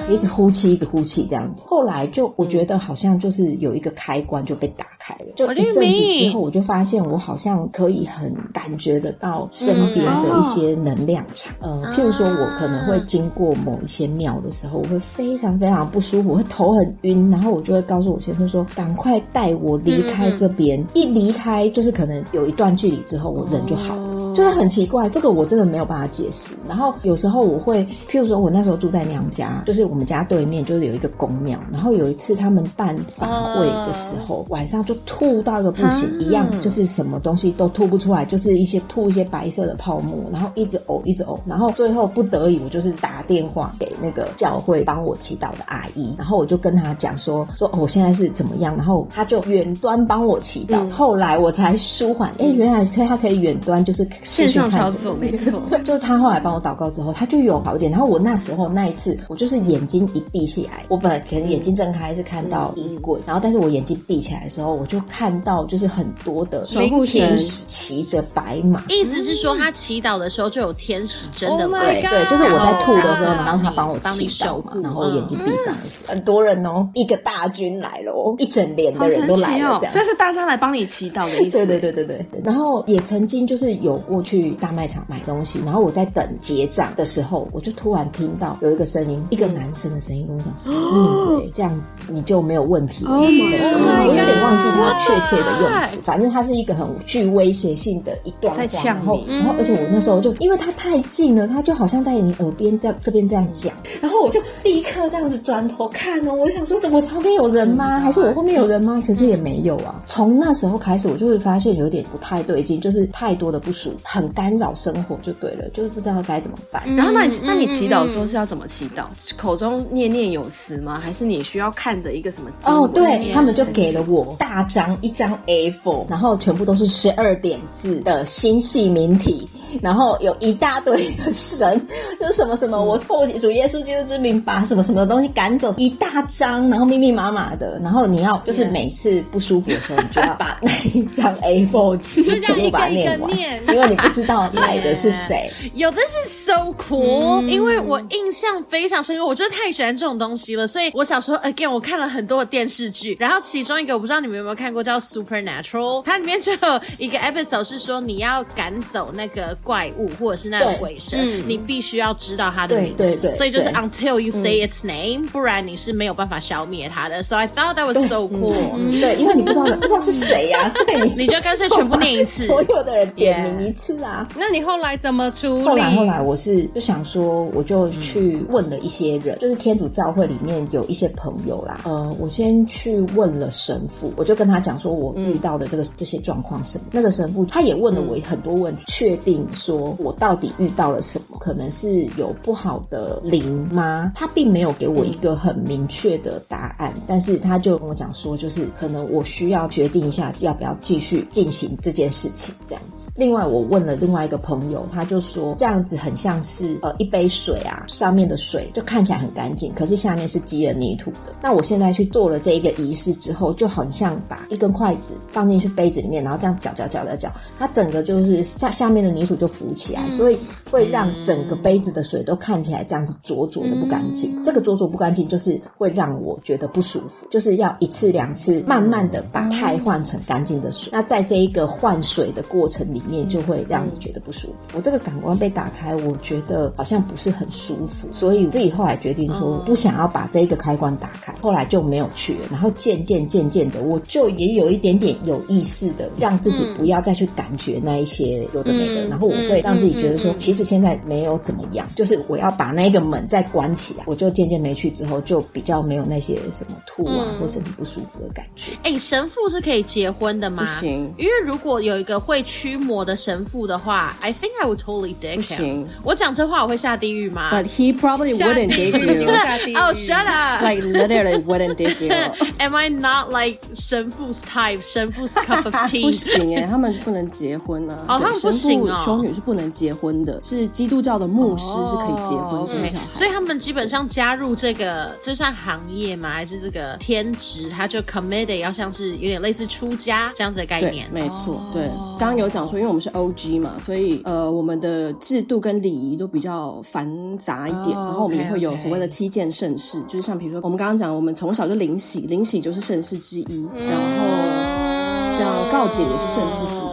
[0.10, 1.64] 一直呼气，一直呼气，这样子。
[1.68, 11.54] 后来就我觉得好像就是有一个开关就被打开了，就一阵子之后，我就发现我好像可以很感觉得到身边的一些能量场。
[11.62, 24.03] 呃，譬如说我可能会经过某一些庙的时候，我会非常非常不舒服，会头很晕，然后我就会告诉我先生说：“赶快带我离开这边。”一离开就是可能有一段距离之后，我人就好了。
[24.36, 26.54] 就是很奇怪，这个我真的没有办法解释。
[26.68, 31.60] 然后有时候我会，譬如说我那时候住在娘家，就是我们家对面就是有一个公庙。
[31.72, 41.38] 然后有一次他们办法会的时候，晚上就吐到一个不行，一样就是什么东西都吐不出来，就是一些吐一些白色的泡沫，然后一直呕一直呕。
[41.46, 50.90] 然后最后不得已，我就是打电话给那个教会帮我祈祷的阿姨，然后我就跟他讲说说我现在是怎么样，然后他就远端帮我祈祷。
[50.90, 54.08] 后来我才舒缓，哎，原来可以他可以远端就是。
[54.24, 57.92] 线上操作没错， 就是他后来帮我祷告之后，他就有好一点。
[57.92, 68.84] 然后我那时候那一次，我就是眼睛一闭起来，我本来可能眼睛睁开是看到衣柜，然后但是我眼睛闭起来的时候，我就看到就是很多的守护天使骑着白马。
[68.90, 81.52] 意思是说，他祈祷的时候就有天使真的来，对，就是我在吐的时候，然后他帮我祈祷嘛，然后眼睛闭上的时候，很多人哦，一个大军来了哦，一整连的人都来了，这样，所以是大家来帮你祈祷的意思。
[81.66, 84.13] 对对对对对，然后也曾经就是有过。
[84.22, 98.64] 去大卖场买东西，然后我在等结账的时候，我就突然听到有一个声音，一个男生的声音跟我讲：“嗯，这样子你就没有问题了。”我有点忘记他确切的用词，反正他是一个很具威胁性的一段话。
[98.84, 108.00] 然后，然后，而且我那时候就因为他太近了，他就好像在你耳边在这边这样讲，然后我就立刻这样子转头看哦，我想说，怎么旁边有人吗？
[108.00, 109.02] 还是我后面有人吗？
[109.06, 110.02] 其实也没有啊。
[110.06, 114.03] 从那时候开始，我就会发现有点不太对劲，就是太多的不舒服。
[114.04, 116.84] 很干扰生活就对了，就是不知道该怎么办。
[116.96, 119.06] 然后那你那你祈祷的时候是要怎么祈祷？
[119.38, 121.00] 口中念念有词吗？
[121.00, 122.50] 还是你需要看着一个什么？
[122.66, 129.48] 哦，对，他们就给了我大张一张 A4，然后全部都是十二点字的新细明体。
[129.82, 131.88] 然后有一大堆的神，
[132.20, 137.80] 就是什么什么，我奉主耶稣基督之名把什么什么东西赶走，一大张，然后密密麻麻的。
[137.84, 143.32] 然后你要就是每次不舒服的时候，你就要把那一张 A4 纸全部把它念完，
[143.68, 145.52] 因为你不知道来的是谁。
[145.74, 150.68] 有的是 so cool，因为我印象非常深刻，我真的太喜欢这种东西了。
[150.68, 156.60] 所以我小时候 again 我看了很多的电视剧，然后其中一个我不知道你们有没有看过叫 Supernatural，它里面就有
[156.98, 159.58] 一个 episode 是说你要赶走那个。
[159.64, 167.24] 怪物或者是那种鬼神，你必须要知道它的名字，对对，所以就是 until you say its name，不然你是没有办法消灭它的。
[167.24, 168.54] So I thought that was so cool。
[169.00, 174.28] 对，因为你不知道不知道是谁呀， 所以你你就干脆全部念一次， 所有的人点名一次啊。
[174.38, 175.64] 那你后来怎么处理？
[175.64, 181.82] 后来后来我是就想说，我就去问了一些人，就是天主教会里面有一些朋友啦。
[181.86, 186.86] 呃，我先去问了神父，我就跟他讲说我遇到的这个这些状况什么。
[186.92, 189.48] 那个神父他也问了我很多问题，确定。
[189.54, 194.12] 说我到底遇到了什么，可能是有不好的灵吗？
[194.16, 203.10] 他并没有给我一个很明确的答案，但是他就跟我讲说，就是可能我需要决定一下要不要继续进行这件事情这样子。
[203.16, 211.34] 另外，我问了另外一个朋友，他就说这样子很像是呃一杯水啊，上面的水就看起来很干净，可是下面是积了泥土的。
[211.42, 220.40] 那我现在去做了这一个仪式之后，就很像把一根筷子放进去杯子里面，然后这样搅搅搅搅搅，它整个就是下下面的泥土就浮起来，所以
[220.74, 224.44] 会让整个杯子的水都看起来这样子浊浊的不干净。
[224.44, 230.90] 这个浊浊不干净就是会让我觉得不舒服，就是要一次两次慢慢的把钛换成干净的水。
[230.92, 234.76] 那在这一个换水的过程里面，就会让你觉得不舒服。
[234.76, 242.48] 我这个感官被打开，我觉得好像不是很舒服，所以自己后来决定说不想要把这一个开关打开，后来就没有去了。
[242.50, 258.72] 然后渐渐渐渐的，我就也有一点点有意识的让自己不要再去感觉那一些有的没的，然后我会让自己觉得说，其实现在没有怎么样，就是我要把那个门再关起来，我就渐渐没去之后，就比较没有那些什么吐啊或身体不舒服的感觉。
[258.84, 260.64] 哎，神父是可以结婚的吗？
[260.64, 265.36] 不行，因为如果有一个会驱魔的神父的话，I think I would totally him。
[265.36, 269.30] 不行，我讲这话我会下地狱吗？But he probably wouldn't dig you.
[269.76, 270.62] Oh, shut up!
[270.64, 272.14] Like literally wouldn't dig you.
[272.60, 274.82] Am I not like 神父 's type?
[274.82, 276.04] 神父 's cup of tea？
[276.04, 278.06] 不行哎，他们不能结婚啊。
[278.08, 278.98] 哦，他们不行哦。
[278.98, 283.06] 修女是不能结婚的，是基督教的牧师是可以结婚生小孩。
[283.12, 286.32] 所以他们基本上加入这个这算行业嘛？
[286.32, 287.70] 还是这个天职？
[287.70, 291.10] 他就 committed 要像是有点类似出家这样子的概念。
[291.12, 291.90] 没错，对。
[292.20, 297.98] 刚刚有讲说，因为我们是 OG 嘛，所以呃，我们的制度跟礼仪都比较繁杂一点。
[297.98, 303.68] 然后我们也会有所谓的七件盛事，就是像比如说我们刚刚讲，我们从小就领洗，领洗就是盛事之一。
[303.76, 306.93] 然后像告解也是盛事之一。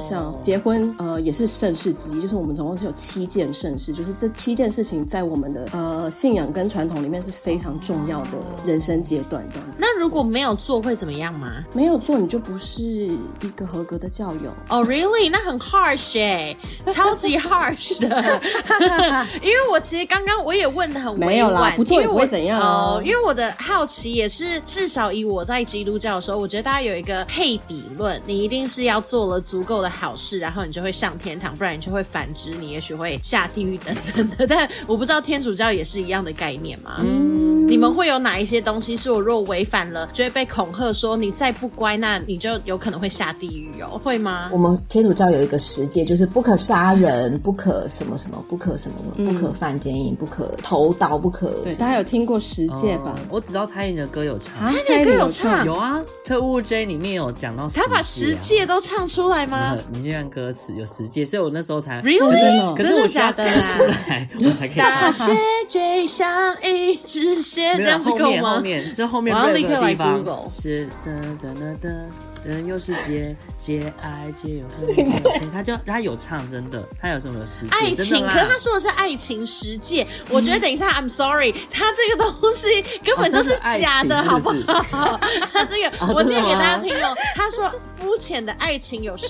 [0.00, 8.30] 像结婚，呃，也是盛事之一，就是我们总共是有七件盛事，就是这七件事情在我们的呃信仰跟传统里面是非常重要的
[8.64, 9.78] 人生阶段，这样子。
[9.78, 11.64] 那如果没有做会怎么样吗？
[11.72, 14.50] 没有做你就不是一个合格的教友。
[14.68, 15.30] 哦、oh,，really？
[15.30, 16.56] 那很 harsh 哎，
[16.92, 18.40] 超级 harsh 的。
[19.42, 23.02] 因为我其实刚刚我也问的很委婉，没有啦，不做也不会怎样哦。
[23.04, 29.85] 因为我的好奇也是，至少以我在基督教的时候，我觉得大家有一个配比论，你一定是要做了足够的。
[29.88, 34.46] 好事，然后你就会上天堂，不然你就会反之，你也许会下地狱等等的。
[34.48, 36.96] 但我不知道天主教也是一样的概念吗？
[37.00, 44.00] 嗯，你们会有哪一些东西是我若违反了，就会被恐吓说你再不乖，那你就有可能会下地狱哦？
[44.02, 44.48] 会吗？
[44.52, 51.50] 我们天主教有一个十诫，就是不可杀人，不可什么什么，不可什么什么，不可犯奸淫，不可投刀，不可。
[51.62, 53.18] 对，大家有听过十诫吧？
[53.30, 59.75] 我只知道蔡依林的歌有唱，蔡依林的歌有唱，有啊，《特务 J》里面有讲到，他把十诫都唱出来吗？
[59.92, 65.00] 你就像歌词有十诫，所以我那时候才 really 真的，可是我下歌出来，我才可以唱。
[65.00, 65.32] 大写
[65.68, 68.54] J 像一只蟹，这样子够吗？
[68.56, 70.46] 后面这后面我要立刻来 Google。
[70.46, 72.06] 是的的的的。
[72.44, 77.70] 人又是皆皆爱皆有恨，他就他有唱，真的，他有什么十诫？
[77.72, 80.06] 爱情，可是他说的是爱情十诫。
[80.30, 84.50] 我觉得等一下，I'm sorry，他这个东西根本就是假的，好不
[84.92, 85.18] 好？
[85.52, 87.16] 他这个 我念给大家听哦。
[87.34, 87.68] 他说
[87.98, 89.26] 肤浅的爱情有十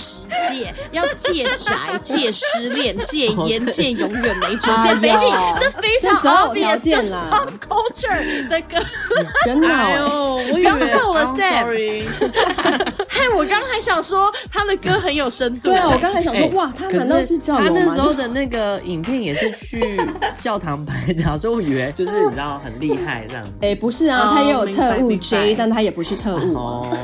[0.51, 4.97] 戒，要戒宅、戒失恋、戒烟、戒永远没主见。
[5.01, 8.85] Baby，这非常 obvious，就是 pop culture 的歌。
[9.45, 11.67] 真的，我刚到了 Sam。
[13.09, 15.71] 嘿， 我刚还想说他的歌很有深度。
[15.71, 17.67] 对啊，我刚还想说，哇，他难道是教友吗？
[17.69, 20.01] 他那时候的那个影片也是去
[20.39, 23.53] 教堂拍的，所以我以为就是你知道很厉害这样子。
[23.63, 26.97] 哎，不是啊，他也有特务 J，但他也不是特务哦。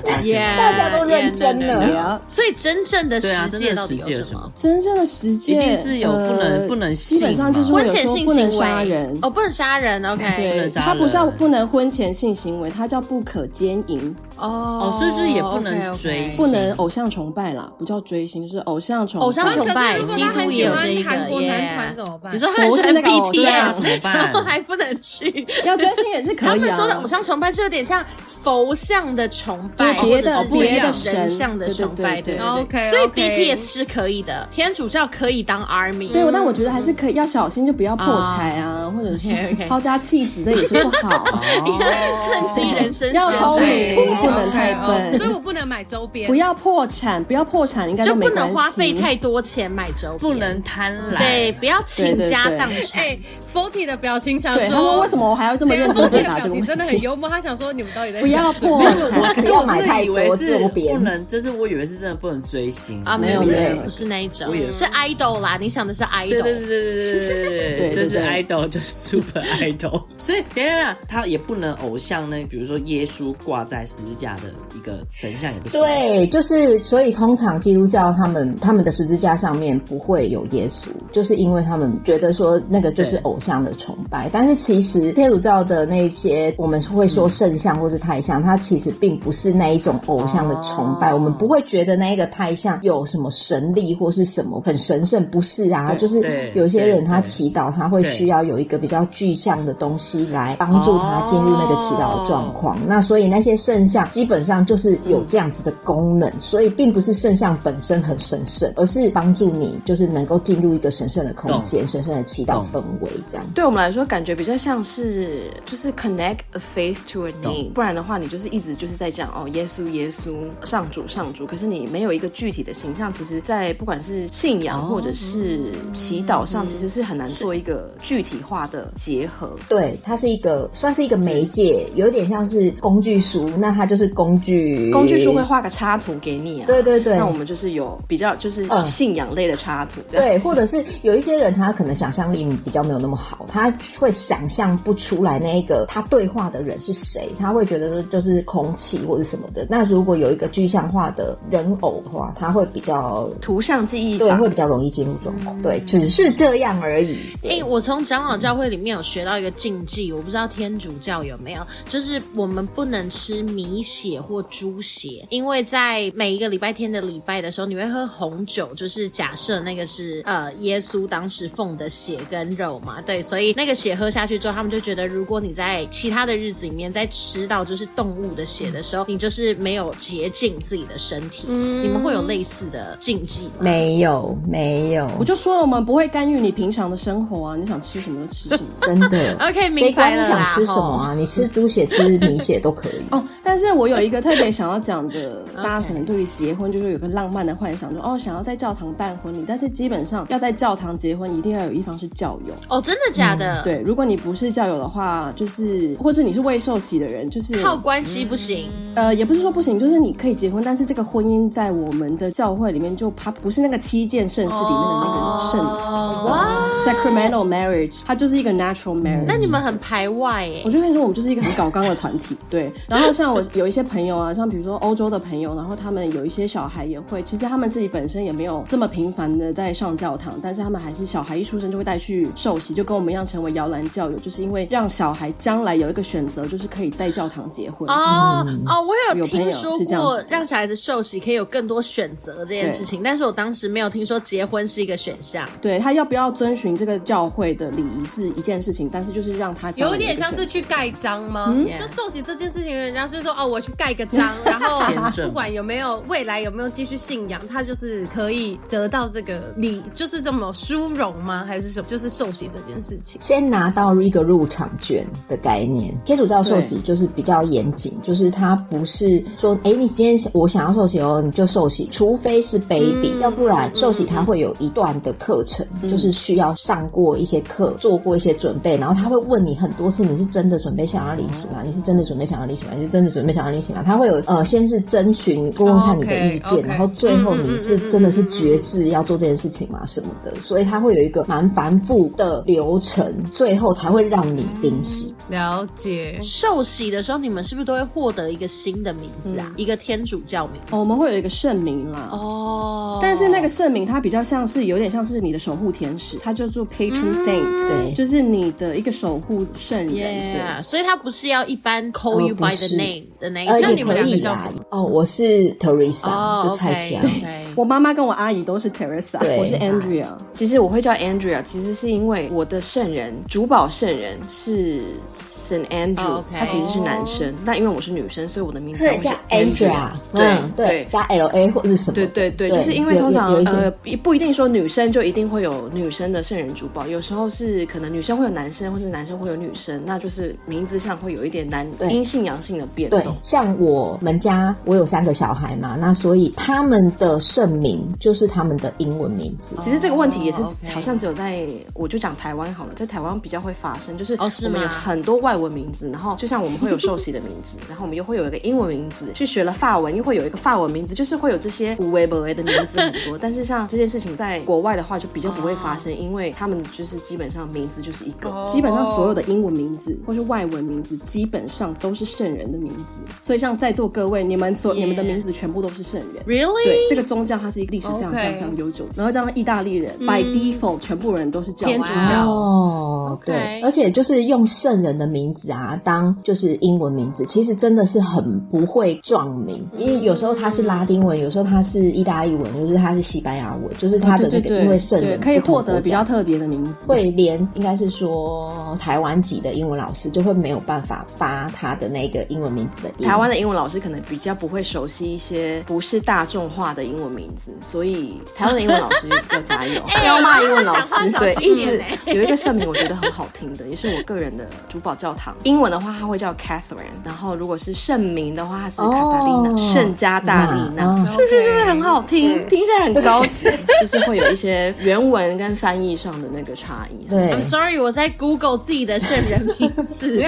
[0.57, 2.21] 大家都认真了呀。
[2.27, 4.53] 所以真正的实践到底有什么？
[4.55, 10.05] 真正的实践一定是有不能不能性，基本上就是婚前性不能杀人哦，不能杀人。
[10.05, 14.15] OK，对，他不叫不能婚前性行为，它叫不可奸淫。
[14.43, 16.45] 哦，是不是也不能追星？
[16.45, 19.25] 不能偶像崇拜啦，不叫追星，就是偶像崇拜。
[19.25, 22.35] 偶像崇拜，如果他很喜欢韩国男团怎么办？
[22.35, 24.33] 你说他是那个 BTS 怎么办？
[24.45, 25.47] 还不能去？
[25.65, 26.53] 要追星也是可以啊。
[26.53, 28.05] 他们说的偶像崇拜是有点像
[28.43, 32.91] 佛像的崇拜，别的别的神像的崇拜，对 OK。
[32.91, 36.13] 所以 BTS 是可以的，天主教可以当 ARMY。
[36.13, 39.29] 对，但我觉得还是可以，要小心，就不要破财啊，或者是
[39.69, 41.25] 抛家弃子，这也是不好。
[42.25, 44.32] 趁机人生要聪明。
[44.33, 46.27] 能太笨，所以我不能买周边。
[46.27, 48.05] 不要破产，不要破产，应该。
[48.05, 53.01] 就不能花费太多钱买周边，不能贪婪，对，不要倾家荡产。
[53.01, 53.19] 哎
[53.53, 56.67] ，Forty 的表情想说，他说为什么我还要这么认真回答这个问题？
[56.67, 64.85] 真的很幽默，他想说你们到底在不要破产，不要买太多周边，不能，就是我以为是真的不能追星啊，没有没有，不是那一种，是。
[64.93, 70.03] idol 啦，你想的是 idol，对对对对对对 对，就是 idol，就是 super idol。
[70.17, 74.43] 所以等等，他也不能偶像呢，比如说耶稣挂在十字架的
[74.75, 75.81] 一个神像也不行。
[75.81, 84.29] 对，就是所以通常基督教他们他们的十字架上面不会有耶稣，就是因为他们觉得说那个就是偶像的崇拜。
[84.33, 91.13] 但是其实天主教的那些我们会说圣像或是太像，它其实并不是那一种偶像的崇拜。
[91.13, 95.95] 我们不会觉得那一个太像有什么神力或是什么很神圣，不是啊？
[95.95, 102.79] 就是有些人他祈祷他会需要有一个比较具象的东西来帮助他进入那个祈祷的状况。
[102.87, 113.47] 那所以那些圣像基本上就是有这样子的功能，所以并不是圣像本身很神圣，而是帮助你就是能够进入一个神圣的空间、神圣的祈祷氛围这样。
[113.55, 120.35] 对我们来说，感觉比较像是就是 connect a face to a name，不然的话，你就是一直就是在讲哦，耶稣耶稣，
[120.65, 123.13] 上主上主，可是你没有一个具体的形象。
[123.13, 129.57] 其实，在不管是信仰或者是祈祷上，其实是很难做一个具体化的结合。
[129.69, 134.91] 对，它是一个算是一个媒介，有点像是工具书，那它就是工具。
[134.91, 136.67] 工具书会画个插图给你啊。
[136.67, 137.17] 对对对。
[137.17, 140.01] 那我们就是有比较就是信仰类的插图。
[140.09, 149.67] 对，或者是有一些人他可能想象力比较没有那么好，他会想象不出来那一个他对话的人是谁，他会觉得说就是空气或者什么的。
[149.69, 155.59] 那如果有一个具象化的人偶的话，他会比较图像记忆，对，会比较容易进入状况。
[155.59, 157.17] 嗯、对，只是这样而已。
[157.43, 181.47] 哎、欸，我从长老教会里面有学到一个禁忌，我不知道天主教有没有，就是我们不能吃米血或猪血，因为在每一个礼拜天的礼拜的时候，你会喝红酒，就是假设那个是呃耶稣当时奉的血跟肉嘛，对，所以那个血喝下去之后，他们就觉得如果你在其他的日子里面在吃到就是动物的血的时候，你就是没有洁净自己的身体。
[181.49, 183.53] 嗯，你们会有类似的禁忌吗？
[183.61, 185.11] 没有，没有。
[185.19, 189.37] 我就说了，我们不会干预你平常的生活啊，你想吃什么就吃什么，真的。
[189.49, 191.15] OK，谁管你想吃什么啊？
[191.15, 193.03] 你吃猪血、吃米血都可以。
[193.11, 202.55] 哦，但是我有一个特别想要讲的， 大家可能对于结婚就是有个浪漫的幻想，说哦，想要在教堂办婚礼，但是基本上要在教堂结婚，一定要有一方是教友。
[202.69, 203.63] 哦，真的假的？
[203.63, 208.69] 嗯、对，如果你不是教友的话，就是或者你是未受洗的人，就是靠关系不行。
[208.95, 215.65] 呃，也不是说不行，就是你可以结婚，但是这个婚姻在我们的教会里面，就它不是那个七件圣事里面的那个圣。
[215.65, 219.25] 哇，sacramental marriage，它就是一个 natural marriage。
[219.27, 220.63] 那你们很排外耶？
[220.65, 222.37] 我就跟你说，我们就是一个很搞刚的团体。
[222.51, 237.89] 对，然后像我有有一些朋友啊，像比如说欧洲的朋友，然后他们有一些小孩也会，其实他们自己本身也没有这么频繁的在上教堂，但是他们还是小孩一出生就会带去受洗，就跟我们一样成为摇篮教友，就是因为让小孩将来有一个选择，就是可以在教堂结婚。
[237.89, 245.49] 哦哦，我有听说是这样子，让小孩子受洗可以有更多选择这件事情，但是我当时没有听说结婚是一个选项。
[245.61, 251.47] 对，他要不要遵循这个教会的礼仪是一件事情，但是就是让他有点像是去盖章吗？
[251.55, 254.79] 嗯，就受洗这件事情，人家是说哦，我去盖个章，然后
[255.25, 261.45] 不管有没有未来有没有继续信仰，他就是可以得到这个礼，就是这么殊荣吗？
[261.47, 261.87] 还是什么？
[261.87, 265.93] 就是受洗这件事情，先拿到一个入场券的概念。
[266.05, 269.02] 天主教受洗就是比较严谨，就是他不是
[269.39, 281.63] 说，哎，你今天我想要受洗哦，你就受洗，除非是 baby，、嗯、要不然受洗他会有一段的课程，嗯、就是需要上过一些课，做过一些准备，然后他会问你很多次，你是真的准备想要领洗吗？
[281.65, 282.73] 你是真的准备想要领洗吗？
[282.77, 283.83] 你是真的准备想要领洗吗？
[283.83, 289.85] 他会有呃，先是征询问问看你的意见，okay, okay, 然后最后你是真的是决志要做这件事情吗？
[289.87, 295.15] 什么的，所以他会有一个蛮繁复的流程，最后才会让你领洗。
[295.29, 296.19] 了解。
[296.23, 299.47] 受洗的时候，你们是不是都会获得一个新的名字啊？
[299.49, 300.75] 嗯、一个天主教名字？
[300.75, 302.09] 哦，我们会有一个圣名啦。
[302.13, 309.95] 哦，但是那个圣名它比较像是有点像是你的守护天使，它叫做 Patron Saint，、嗯、对，就是你的一个守护圣人。
[309.95, 313.55] Yeah, 对，所以它不是要一般 call you by the name、哦、的那一种。
[313.55, 314.63] 呃、那你们两个叫什么？
[314.71, 317.01] 哦，我是 Teresa，、哦、就蔡霞。
[317.01, 317.09] 对。
[317.57, 320.07] 我妈妈跟我阿姨都是 Teresa，我是 Andrea。
[320.35, 329.91] 其实我会叫 Andrea，其实是因为我的圣人主保圣人是 Saint Andrew，他其实是男生，但因为我是女生，所以我的名字叫 Andrea。
[330.13, 331.95] 对对，加 L A 或者是什么？
[331.95, 333.71] 对对对，就是因为通常呃
[334.03, 343.01] 不一定说女生就一定会有女生的圣人主保，有时候是可能女生会有男生，或者男生会有女生，那就是名字上会有一点男阴性阳性的变动。
[343.01, 349.57] 对，像我们家我有三个小孩嘛，那所以他们的圣名就是他们的英文名字。
[349.61, 363.19] 其实这个问题也是好像只有在我就讲台湾好了，在台湾比较会发生，就是我们有很多外文名字，然后就像我们会有寿喜的名字， 然后我们又会有一个英文名字，去学了法文又会有一个法文名字，就是会有这些无为不为的名字很多。
[363.19, 373.01] 但是像这件事情在国外的话就比较不会发生，因为他们就是基本上名字就是一个，基本上所有的英文名字或是外文名字基本上都是圣人的名字。
[373.21, 376.25] 所以像在座各位，你们所你们的名字全部都是圣人。
[376.27, 376.65] Really？
[376.65, 378.87] 对，这个宗教它是一个历史非常非常非常悠久。
[378.95, 382.29] 然后这样意大利人 by default 全部人都是教主教。
[382.29, 402.91] 哦，对，而且就是用圣人的名字啊当就是英文名字，其实真的是很不会撞名，因为有时候它是拉丁文，有时候它是意大利文，有时候它是西班牙文，就是它的那个因为圣人可以获得比较特别的名字，会连应该是说台湾籍的英文老师就会没有办法发他的那个英文名字的。
[403.05, 409.83] 台湾的英文老师可能比较不会熟悉一些不是大众化的英文名字，所以台湾的英文老师要加油。
[410.05, 415.35] 要骂英文老师，对，一直 有一个圣名我觉得很好听的，也是我个人的主保教堂。
[415.45, 422.47] 英文的话，它会叫 Catherine，然后如果是圣名的话，它是卡塔丽娜，圣加大利娜，是不是很好听？
[422.49, 423.51] 听起来很高级，
[423.81, 427.05] 就是会有一些原文跟翻译上的那个差异。
[427.09, 430.23] 对，I'm sorry，我在 Google 自己的圣人名字。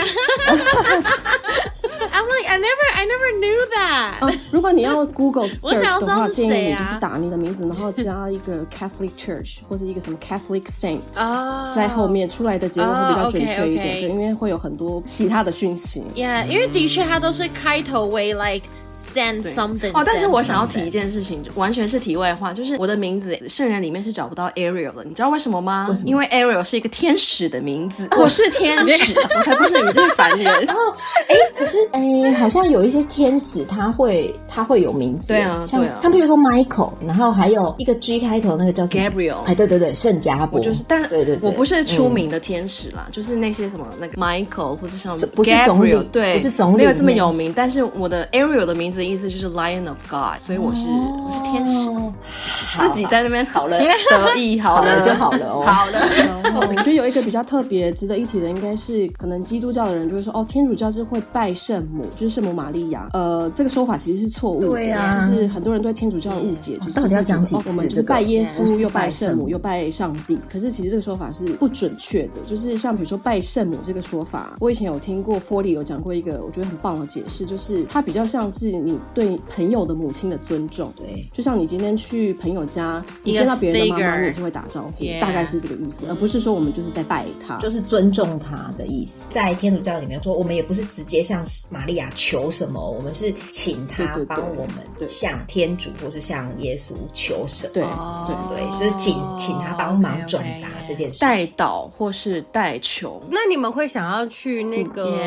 [2.13, 4.21] I'm like I never I never knew that。
[4.65, 14.01] Uh, 如果你要 Google search 的话，建议你就是打你的名字，然后加一个 Catholic Church 或者一个什么 Catholic Saint，、oh, 在后面出来的结果会比较准确一点，oh, okay, okay.
[14.01, 16.03] 对，因为会有很多其他的讯息。
[16.15, 19.91] Yeah，、嗯、因为的确它都是开头为 like send something。
[19.93, 25.89] 哦，但是我想要提一件事情，完全是题外话，就是我的名字圣人里面是找不到 Ariel 的，你知道为什么吗？
[25.91, 26.01] 为么？
[26.07, 30.45] 因为 Ariel 是一个天使的名字， 我是天使，我才不是你这个凡人。
[30.65, 30.81] 然后，
[31.29, 31.77] 哎，可是。
[31.93, 53.81] 哎，好像有一些天使，他会他会有名字，对啊，像他比如说 Michael，然后还有一个 G 开头那个叫 Gabriel，哎，对对对，圣加波，就是，但对对，我不是出名的天使啦，就是那些什么那个 Michael 或者像不是总理，对，不是总理，没有这么有名，但是我的 Ariel 的名字的意思就是 Lion of God，所以我是我是天使，自己在那边好了。
[53.81, 55.05] 得意， 好了。
[55.05, 55.99] 就好了哦， 好了。
[56.43, 62.71] 然后我觉得有一个比较特别值得一提的，应该是可能基督教的人就会说，哦，天主教是会拜圣母，就是圣母玛。
[62.75, 67.71] 利亚，呃，这个说法其实是错误的，对啊，就是很多人对天主教的误解，就是到底要讲几次？
[67.71, 70.39] 我们就是拜耶稣，又拜圣母，又拜上帝。
[70.49, 89.31] 可是其实这个说法是不准确的，就是像比如说拜圣母这个说法，我以前有听过 Forty 有讲过一个我觉得很棒的解释，就是它比较像是你对朋友的母亲的尊重，对，就像你今天去朋友家，你见到别人的妈妈，你也是会打招呼，大概是这个意思，而不是说我们就是在拜他，就是尊重他的意思。
[89.33, 92.91] 在天主教里面说，我们也不是直接向玛利亚求什么。
[92.91, 98.35] 我们是请他帮我们向天主或是向耶稣求神，对对。
[98.51, 103.21] 对，所以请请他帮忙转达这件事，代祷或是代求。
[103.31, 105.19] 那你们会想要去那个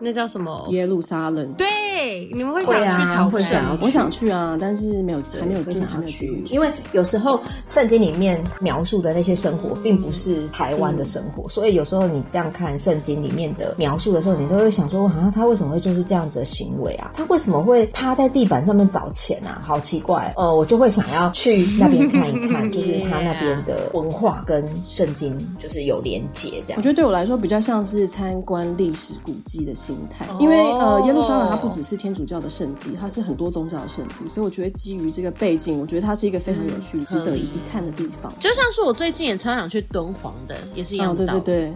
[0.00, 0.66] 那叫什么？
[0.70, 1.52] 耶路撒冷？
[1.52, 3.78] 对，你们会想去朝圣？
[3.80, 17.12] 我想去啊，但是没有还没有真的还没有去，因为有时候圣经里面描述的那些生活并不是台湾的生活，所以有时候你这样看圣经里面的描述的时候，你都会想说，好像他为什么会做出这样子的行为啊？
[17.14, 19.62] 他为什么会趴在地板上面找钱啊？
[19.64, 20.32] 好奇怪！
[20.36, 26.76] 呃，我就会想要去那边看一看， 就是他那边的文化跟圣经就是有连结这样。
[26.76, 38.32] 我觉得对我来说比较像是参观历史古迹的心态，因为呃，耶路撒冷它不只是天主教的圣地，它是很多宗教的圣地，所以我觉得基于这个背景，我觉得它是一个非常有趣、值得一看的地方。
[38.40, 41.26] 就像是我最近也超想去敦煌的，也是一样的。
[41.26, 41.74] 对对对。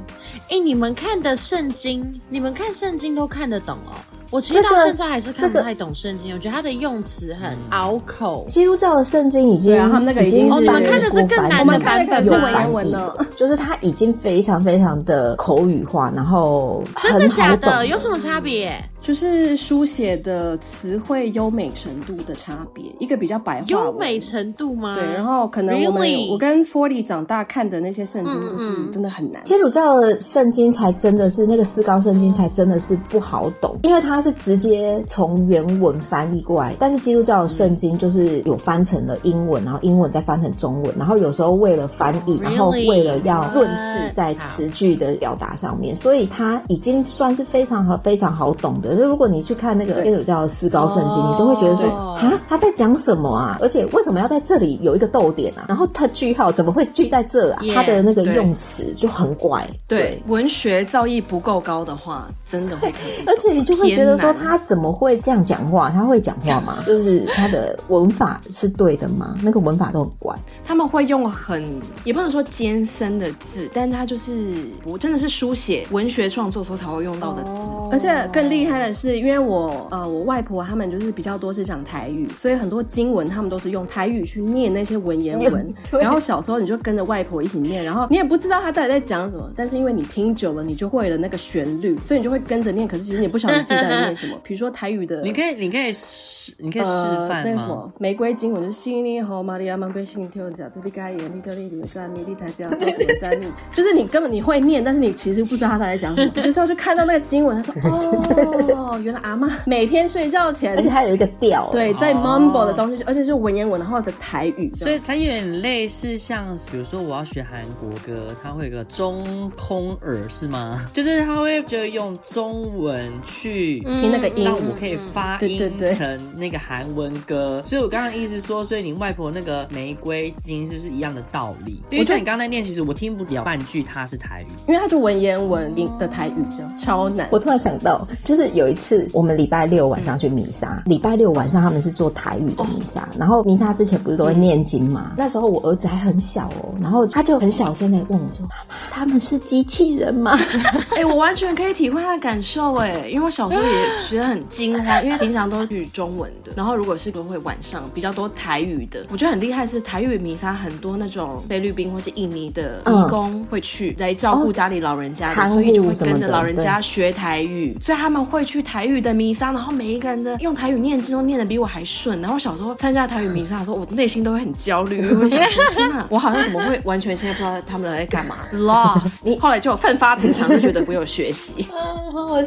[0.51, 3.95] 哎，你们看的圣经，你们看圣经都看得懂哦？
[4.31, 8.45] 我其实到现在还是看不太懂圣经，我觉得他的用词很拗口。
[8.47, 17.87] 基督教的圣经已经，他们那个已经是我们看的是更难的版本，是文言文了，就是它已经非常非常的口语化，然后真的假的？
[17.87, 18.72] 有什么差别？
[19.01, 23.66] 就是书写的词汇优美程度的差别，一个比较白话。
[23.68, 24.95] 优美程度吗？
[24.95, 29.43] 对，然后可能我们我跟 Forty 长大看的那些圣经都是真的很难。
[29.45, 34.18] 天主教的圣经才真的是那个思高圣经才真的是不好懂，因为它。
[34.19, 48.97] 它是直接从原文翻译过来，但是基督教的圣经就是有翻成了英文，然后英文再翻成中文，然后有时候为了翻译，然后为了要润饰在词句的表达上面，所以它已经算是非常好、非常好懂的。
[48.97, 53.57] 就如果你去看那个天主教的思高圣经，你都会觉得说啊，他在讲什么啊？
[53.61, 55.66] 而且为什么要在这里有一个逗点啊？
[55.69, 57.62] 然后他句号怎么会句在这啊？
[57.73, 59.64] 他的那个用词就很怪。
[59.87, 62.93] 对，文学造诣不够高的话，真的会。
[63.25, 65.90] 而且你就会觉得说，他怎么会这样讲话？
[65.90, 66.78] 他会讲话吗？
[66.86, 69.36] 就是他的文法是对的吗？
[69.42, 70.34] 那个文法都很怪。
[70.64, 71.64] 他们会用很
[72.04, 74.54] 也不能说艰深的字，但他就是
[74.84, 77.50] 我真的是书写文学创作时候才会用到的字。
[77.90, 85.74] 而且更厉害的是，因为我呃我外婆他们就是比较多是讲台语，所以很多经文他们都是用台语去念那些文言文。
[85.90, 92.86] 然后小时候你就跟着外婆一起念，然后你也不知道他到底在讲什么，但是因为你听久了，你就会了那个旋律，所以你就会跟着念。
[92.86, 94.36] 可是其实你不晓得自己在念什么。
[94.42, 96.88] 比如说台语的，你可以你可以示你可以示
[97.28, 97.34] 范吗？
[97.36, 120.80] 呃、那个什么玫瑰经文就是心里和玛利亚曼贝心跳讲，这里该演里头里里面在米里台这样说的在里，就是你 根本你会念，但是你其实不知道他在讲什么， 就是要去看到那个经文，他说哦，原来阿嬷每天睡觉前， 而且他有一个调，对，在 mumble 的东西，而且是文言文，然后的台语，所以它有点类似像，比如说我要学韩国歌，它会有个中空耳是吗？
[120.92, 125.59] 就是他会就用中文去听那个音，让我可以发音
[125.89, 127.62] 成那个韩文歌。
[127.64, 131.82] 所以我刚刚意思说，所以你外婆那个玫瑰金是不是一样的道理？
[131.91, 136.45] 因为像你刚才念，其实我听不了半句，它是台语，因为它是文言文的台语，
[136.76, 137.28] 超难。
[137.32, 145.14] 我突然想到，就是有一次我们礼拜六晚上去弥撒，礼拜六晚上他们是做台语的弥撒，然后弥撒之前不是都会念经吗？
[145.16, 150.39] 那时候我儿子还很小哦，然后他就很小声的问我说：“妈妈，他们是机器人吗？”
[150.97, 153.78] 哎，我完全可以体会他的感受哎，因为我小时候也
[154.09, 179.20] 觉得很惊慌，因为平常都是语中文的，然后如果是都会晚上比较多台语的，我觉得很厉害是台语弥撒很多那种菲律宾或是印尼的义工会去来照顾家里老人家的，所以就会跟着老人家学台语，所以他们会去台语的弥撒，然后每一个人的用台语念经都念得比我还顺，然后小时候参加台语弥撒的时候，我内心都会很焦虑， 因为想说天哪，我好像怎么会完全现在不知道他们在干嘛，lost。
[179.24, 181.66] 你后来就奋发图强，就觉得不用学习。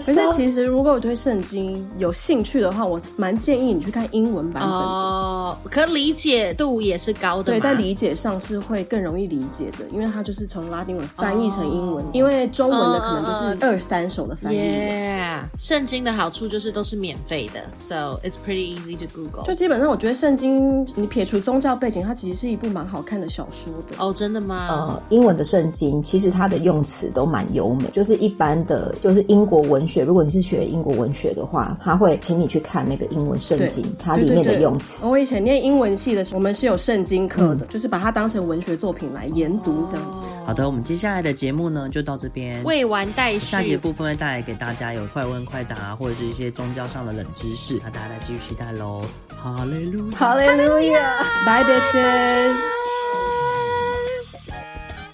[0.05, 7.43] 可是其实如果我对圣经有兴趣的话，我蛮建议你去看英文版本哦，可理解度也是高的。
[7.43, 14.57] 对，在理解上是会更容易理解的，因为它就是从拉丁文翻译成英文，因为中文的可能就是二三手的翻译。
[14.57, 19.43] Yeah，圣经的好处就是都是免费的，so it's pretty easy to Google。
[19.43, 23.95] 就基本上我觉得圣经，你撇除宗教背景，它其实是一部蛮好看的小说的。
[23.99, 24.67] 哦，真的吗？
[24.71, 30.01] 呃，英文的圣经其实它的用词都蛮优美，就是一般的，就是英国文学。
[30.03, 35.05] 如果你是学英国文学的话，他会请你去看那个英文圣经，它里面的用词。
[35.05, 40.19] 我以前念英文系的时候，我们是有圣经课的，嗯、就是把它当成文学作品来研读这样子。
[40.45, 43.39] 好的，我们接下来的节目呢，就到这边未完待续。
[43.39, 49.03] 下节部分会带来给大家有快问快答，或者是一些宗教上的冷知识，那大家再继续期待喽。
[49.35, 52.80] 哈利路亚，哈利路亚，Bye bitches。